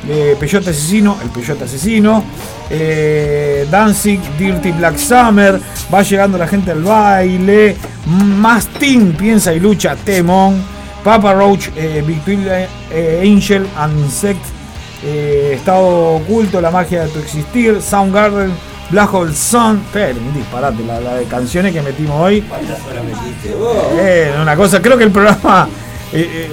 [0.09, 1.17] eh, Peyote Asesino.
[1.21, 2.23] El Peyote Asesino.
[2.69, 4.19] eh, Danzig.
[4.37, 5.59] Dirty Black Summer.
[5.93, 7.75] Va llegando la gente al baile.
[8.05, 9.13] Mastin.
[9.13, 9.95] Piensa y lucha.
[9.95, 10.61] Temon.
[11.03, 11.67] Papa Roach.
[11.75, 13.67] Eh, Victoria eh, Angel.
[13.97, 14.39] Insect.
[15.03, 16.61] Eh, Estado Oculto.
[16.61, 17.81] La Magia de Tu Existir.
[17.81, 18.51] Soundgarden.
[18.89, 19.84] Black Hole Sun.
[19.91, 22.41] Pero, un disparate la, la de canciones que metimos hoy.
[22.41, 23.77] ¿Cuántas horas metiste vos?
[23.93, 25.67] Eh, una cosa, creo que el programa
[26.11, 26.49] eh,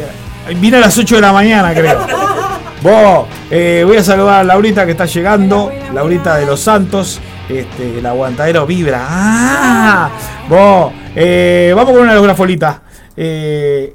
[0.49, 2.07] eh, viene a las 8 de la mañana, creo.
[2.83, 7.99] Vos, eh, voy a saludar a Laurita que está llegando, Laurita de los Santos, este,
[7.99, 9.05] el aguantadero vibra.
[9.07, 10.11] ¡Ah!
[10.49, 12.81] Vos, eh, vamos con una de las grafolitas.
[13.19, 13.95] Eh,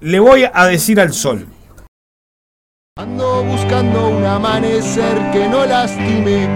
[0.00, 1.46] le voy a decir al sol.
[2.98, 6.46] Ando buscando un amanecer que no lastime,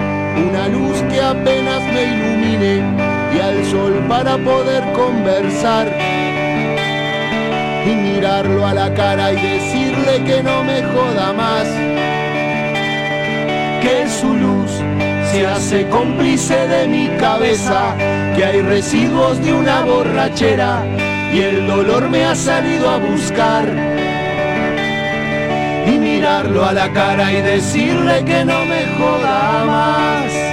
[0.48, 2.82] una luz que apenas me ilumine
[3.36, 5.86] y al sol para poder conversar
[7.84, 11.66] y mirarlo a la cara y decirle que no me joda más,
[13.82, 14.70] que su luz
[15.30, 17.94] se hace cómplice de mi cabeza,
[18.34, 20.86] que hay residuos de una borrachera
[21.34, 24.09] y el dolor me ha salido a buscar
[26.20, 30.49] mirarlo a la cara y decirle que no me joda más.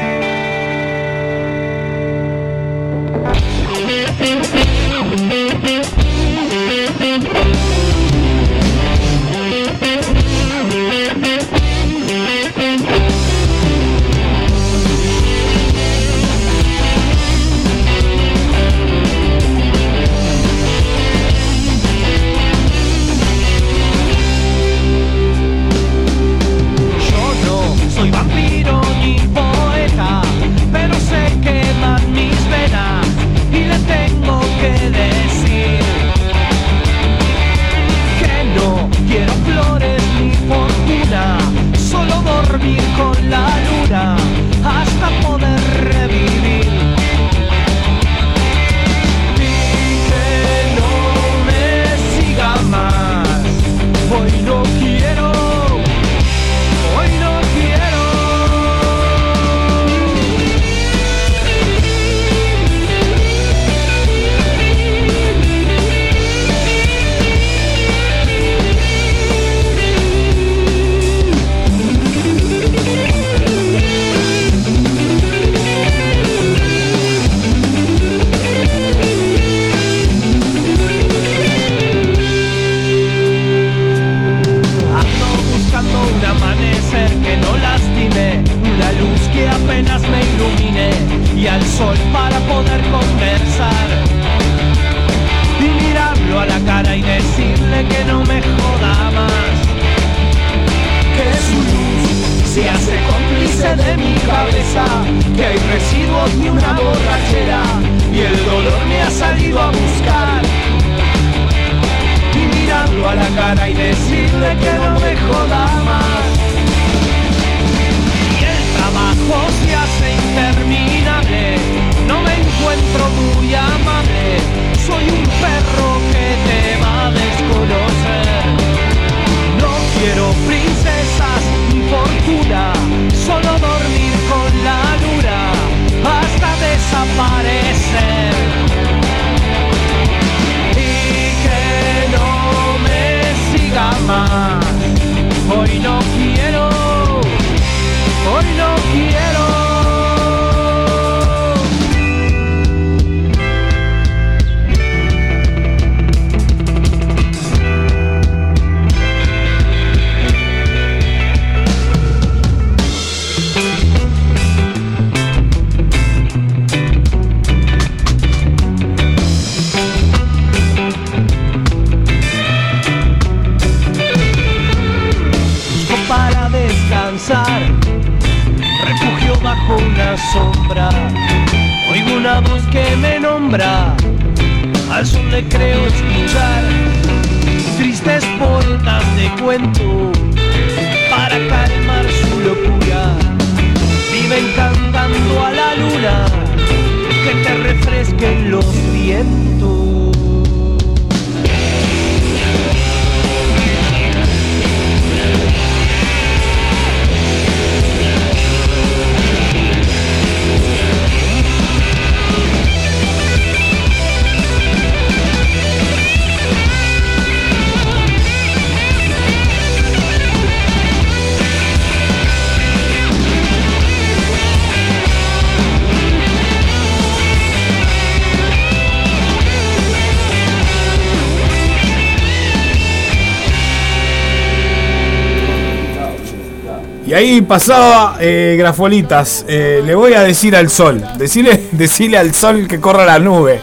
[237.48, 239.45] Pasaba eh, Grafolitas.
[239.48, 241.03] eh, le voy a decir al sol.
[241.18, 243.61] Decirle, decirle al sol que corra la nube.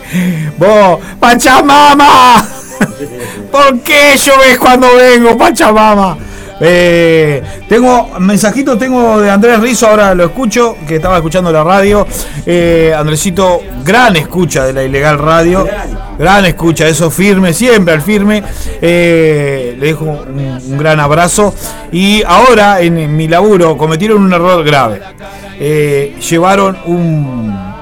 [0.58, 2.44] Vos, Pachamama.
[3.52, 6.16] ¿Por qué lloves cuando vengo, Pachamama?
[6.60, 12.06] Eh, tengo mensajito, tengo de Andrés Rizo, ahora lo escucho, que estaba escuchando la radio.
[12.46, 15.66] Eh, Andresito, gran escucha de la ilegal radio.
[16.46, 18.42] Escucha, eso firme, siempre al firme.
[18.80, 21.54] Eh, le dejo un, gran abrazo.
[21.92, 25.00] Y ahora en, mi laburo cometieron un error grave.
[25.58, 27.74] Eh, llevaron un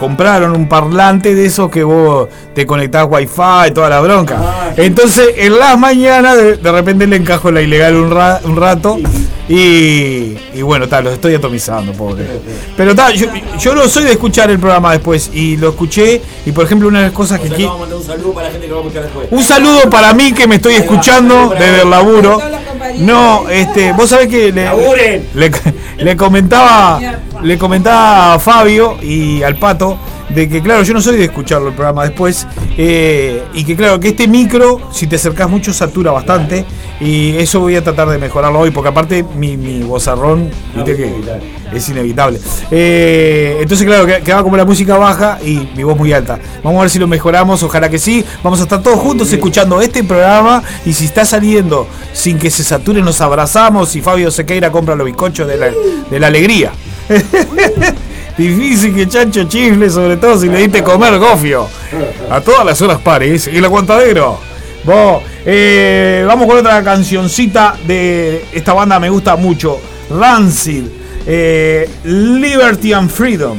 [0.00, 4.72] compraron un parlante de esos que vos te conectás wifi y toda la bronca.
[4.74, 8.98] Entonces en las mañanas de, repente le encajo la ilegal un, ra- un rato
[9.46, 12.24] y, y bueno, tal, los estoy atomizando, pobre.
[12.78, 16.64] Pero tal, yo no soy de escuchar el programa después y lo escuché y por
[16.64, 17.72] ejemplo una de las cosas que O sea, quiero...
[17.72, 19.28] vamos a mandar un saludo para la gente que lo va a escuchar después.
[19.30, 22.40] Un saludo para mí que me estoy escuchando desde el laburo.
[22.98, 25.50] No, este, vos sabés que le, le,
[25.98, 26.98] le comentaba,
[27.42, 29.98] le comentaba a Fabio y al Pato
[30.34, 32.46] de que claro, yo no soy de escucharlo el programa después
[32.76, 36.64] eh, y que claro, que este micro, si te acercás mucho, satura bastante
[37.00, 41.14] y eso voy a tratar de mejorarlo hoy porque aparte mi, mi vozarrón, viste que
[41.72, 42.38] es inevitable.
[42.70, 46.38] Eh, entonces claro, que, que va como la música baja y mi voz muy alta.
[46.62, 48.24] Vamos a ver si lo mejoramos, ojalá que sí.
[48.42, 52.62] Vamos a estar todos juntos escuchando este programa y si está saliendo sin que se
[52.62, 55.70] sature nos abrazamos y Fabio Sequeira compra los bizcochos de la,
[56.10, 56.72] de la alegría.
[58.40, 61.68] Difícil que Chancho chifle, sobre todo si le diste comer gofio.
[62.30, 63.46] A todas las horas pares.
[63.48, 64.38] El aguantadero.
[64.82, 69.78] Vos, eh, vamos con otra cancioncita de esta banda, me gusta mucho.
[70.08, 70.84] Rancid.
[71.26, 73.58] eh, Liberty and Freedom.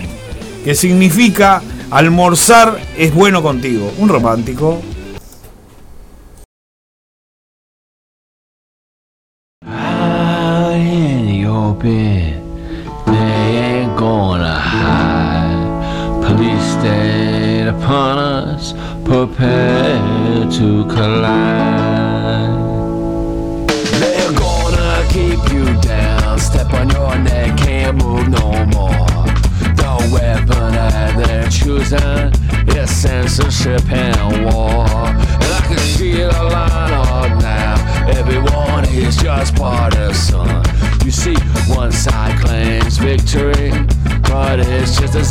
[0.65, 3.93] Que significa almorzar es bueno contigo.
[3.99, 4.81] Un romántico.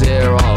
[0.00, 0.49] Zero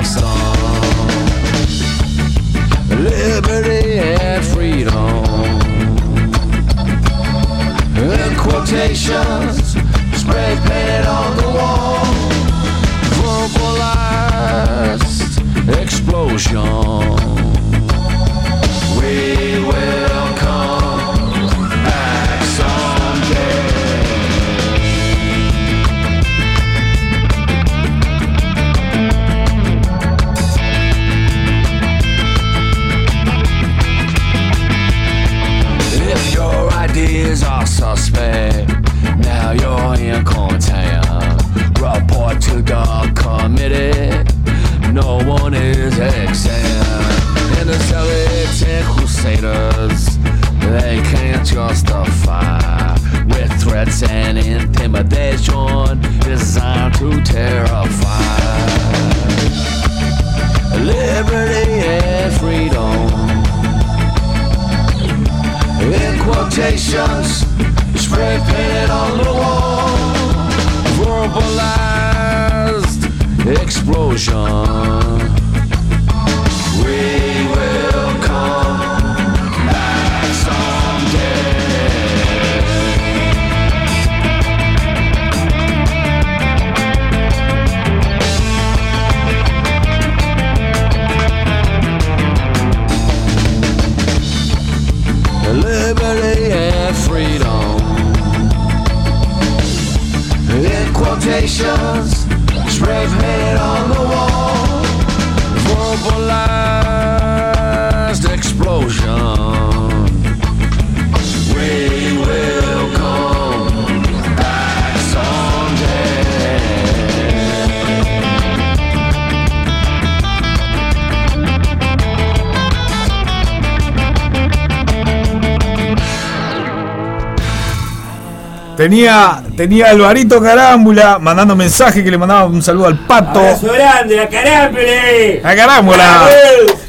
[128.94, 133.40] Tenía, tenía Alvarito Carámbula mandando mensaje que le mandaba un saludo al pato.
[133.40, 135.42] Abrazo grande, la carámbule.
[135.42, 136.30] La Carámbula.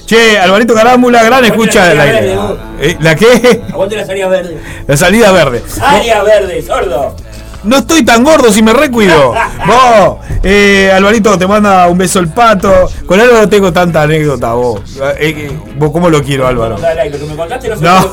[0.05, 2.37] Che, Alvarito Carámbula, gran escucha del la aire.
[2.79, 3.63] Eh, ¿La qué?
[3.73, 4.59] Aguante la salida verde.
[4.87, 5.63] La salida verde.
[5.81, 7.17] Área verde, sordo.
[7.65, 9.35] No estoy tan gordo si me recuido.
[9.67, 12.91] Vos, eh, Alvarito, te manda un beso el pato.
[13.07, 14.81] Con Álvaro no tengo tanta anécdota, vos.
[15.01, 16.77] Eh, eh, vos, ¿cómo lo quiero, Álvaro?
[17.81, 18.09] No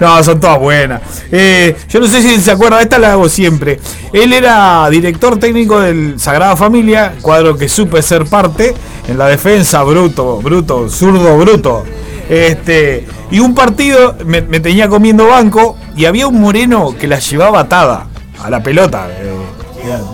[0.00, 1.02] no, son todas buenas.
[1.32, 3.80] Eh, yo no sé si se acuerda, esta la hago siempre.
[4.12, 8.74] Él era director técnico del Sagrada Familia, cuadro que supe ser parte
[9.08, 11.84] en la defensa, bruto, bruto, zurdo, bruto.
[12.28, 17.18] Este, y un partido me, me tenía comiendo banco y había un moreno que la
[17.18, 18.11] llevaba atada
[18.44, 19.08] a la pelota.
[19.10, 19.32] eh,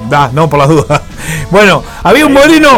[0.08, 1.00] da, no, por las dudas.
[1.50, 2.68] Bueno, había un moreno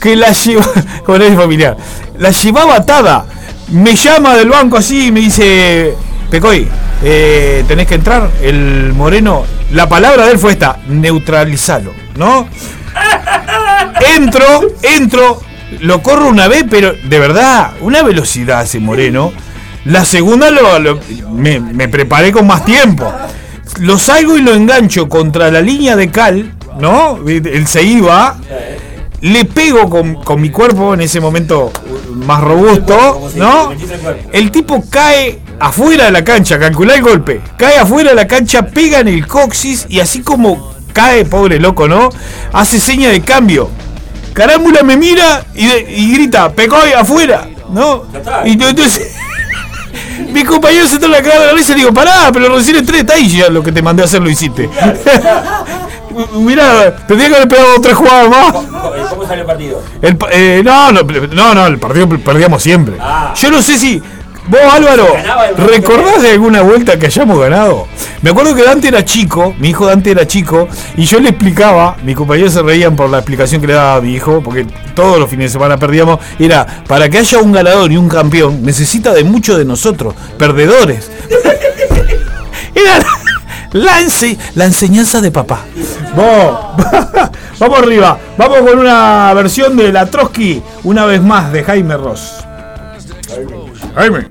[0.00, 0.72] que la llevaba,
[1.04, 1.76] con el familiar,
[2.18, 3.24] la llevaba atada.
[3.68, 5.94] Me llama del banco así y me dice,
[6.30, 6.68] Pecoy,
[7.02, 8.30] eh, tenés que entrar.
[8.42, 12.48] El moreno, la palabra de él fue esta, neutralizalo, ¿no?
[14.16, 14.44] Entro,
[14.82, 15.40] entro,
[15.80, 19.32] lo corro una vez, pero de verdad, una velocidad ese moreno.
[19.84, 21.00] La segunda lo, lo-
[21.30, 23.10] me, me preparé con más tiempo.
[23.78, 27.18] Lo salgo y lo engancho contra la línea de cal, ¿no?
[27.26, 28.36] Él se iba.
[29.20, 31.72] Le pego con, con mi cuerpo en ese momento
[32.14, 33.72] más robusto, ¿no?
[34.32, 37.40] El tipo cae afuera de la cancha, calculá el golpe.
[37.56, 41.88] Cae afuera de la cancha, pega en el coxis y así como cae, pobre loco,
[41.88, 42.10] ¿no?
[42.52, 43.70] Hace seña de cambio.
[44.32, 48.04] Carámbula me mira y, y grita, Pecoy, afuera, ¿no?
[48.44, 49.14] Y entonces,
[50.32, 53.00] mi compañero se trae la cara de la risa y digo, pará, pero recién entré,
[53.00, 54.68] está ahí ya lo que te mandé a hacer lo hiciste.
[56.34, 58.52] Mirá, tendría que haber pegado tres jugadas más.
[59.10, 59.82] ¿Cómo sale el partido?
[60.00, 62.96] El eh, no, no, no, no, el partido perdíamos siempre.
[63.34, 64.02] Yo no sé si.
[64.48, 65.08] Vos, Álvaro,
[65.58, 67.88] el ¿recordás de alguna vuelta que hayamos ganado?
[68.22, 71.96] Me acuerdo que Dante era chico, mi hijo Dante era chico, y yo le explicaba,
[72.04, 74.64] mis compañeros se reían por la explicación que le daba a mi hijo, porque
[74.94, 78.62] todos los fines de semana perdíamos, era, para que haya un ganador y un campeón,
[78.62, 81.10] necesita de muchos de nosotros, perdedores.
[82.74, 83.00] Era
[83.72, 85.60] la, ense- la enseñanza de papá.
[86.14, 86.58] Vos,
[87.58, 92.44] vamos arriba, vamos con una versión de la Trotsky, una vez más, de Jaime Ross.
[93.96, 94.28] Jaime.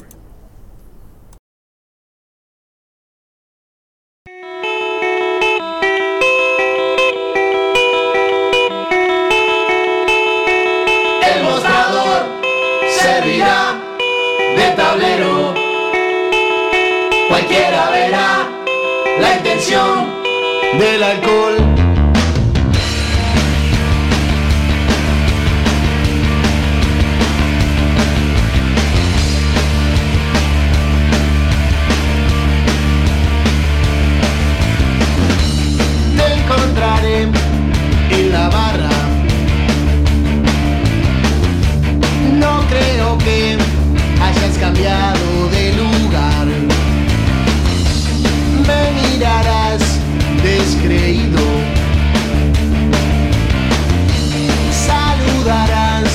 [19.68, 21.56] del alcohol.
[36.16, 37.22] Te encontraré
[38.12, 38.90] en la barra.
[42.34, 43.58] No creo que
[44.22, 46.46] hayas cambiado de lugar.
[48.68, 49.55] Me mirarás
[50.66, 51.42] descreído.
[54.90, 56.10] Saludarás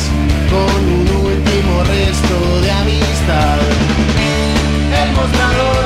[0.51, 3.59] con un último resto de amistad.
[5.03, 5.83] El mostrador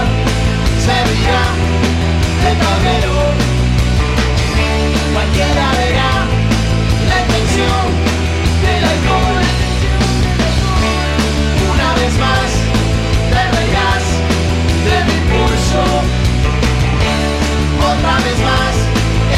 [0.86, 1.44] servirá
[2.44, 3.18] de tablero.
[5.12, 6.12] Cualquiera verá
[7.10, 7.93] la intención.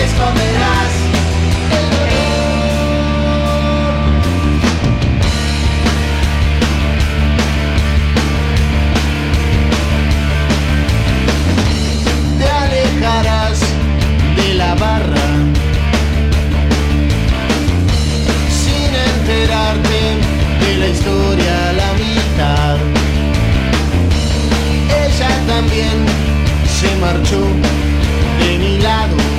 [0.06, 0.92] Esconderás
[1.78, 3.26] el dolor,
[12.38, 13.58] te alejarás
[14.36, 15.28] de la barra
[18.60, 20.00] sin enterarte
[20.60, 22.78] de la historia, la mitad,
[25.04, 25.96] ella también
[26.78, 27.40] se marchó
[28.38, 29.35] de mi lado.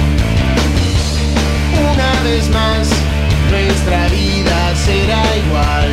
[1.98, 2.88] Una vez más,
[3.50, 5.90] nuestra vida será igual.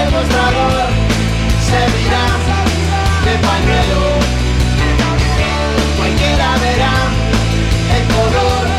[0.00, 0.88] El mostrador
[1.68, 2.24] servirá
[3.26, 4.02] de pañuelo.
[5.98, 6.94] Cualquiera verá
[7.96, 8.71] el color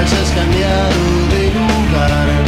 [0.00, 2.39] hayas cambiado de lugar.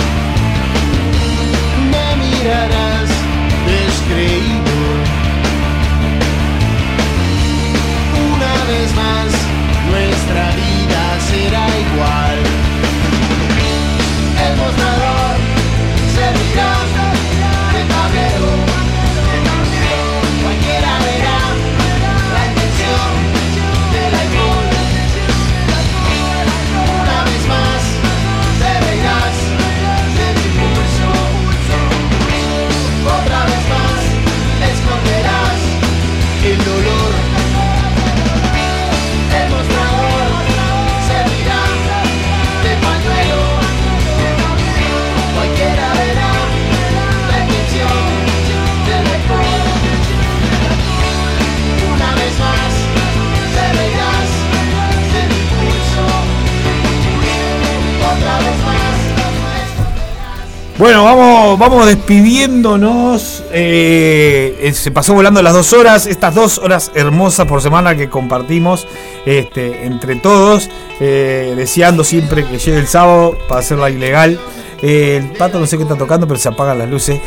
[60.83, 63.45] Bueno, vamos, vamos despidiéndonos.
[63.53, 68.09] Eh, eh, se pasó volando las dos horas, estas dos horas hermosas por semana que
[68.09, 68.89] compartimos
[69.25, 70.69] este, entre todos,
[70.99, 74.41] eh, deseando siempre que llegue el sábado para hacerla ilegal.
[74.83, 77.21] El pato no sé qué está tocando, pero se apagan las luces.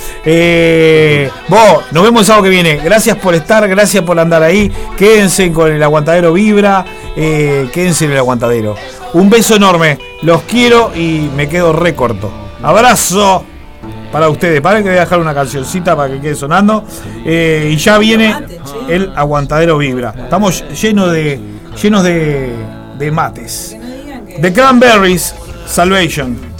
[1.48, 2.76] Vos, nos vemos el sábado que viene.
[2.84, 4.70] Gracias por estar, gracias por andar ahí.
[4.98, 6.84] Quédense con el aguantadero Vibra.
[7.16, 8.76] quédense en el aguantadero.
[9.14, 9.98] Un beso enorme.
[10.24, 12.45] Los quiero y me quedo re corto.
[12.66, 13.46] Abrazo
[14.12, 14.60] para ustedes.
[14.60, 16.84] Para que voy a dejar una cancioncita para que quede sonando.
[17.24, 18.36] Eh, y ya viene
[18.90, 20.16] el aguantadero Vibra.
[20.18, 21.40] Estamos llenos de
[21.80, 22.56] llenos de,
[22.98, 23.78] de mates.
[24.42, 25.36] The Cranberries
[25.68, 26.55] Salvation.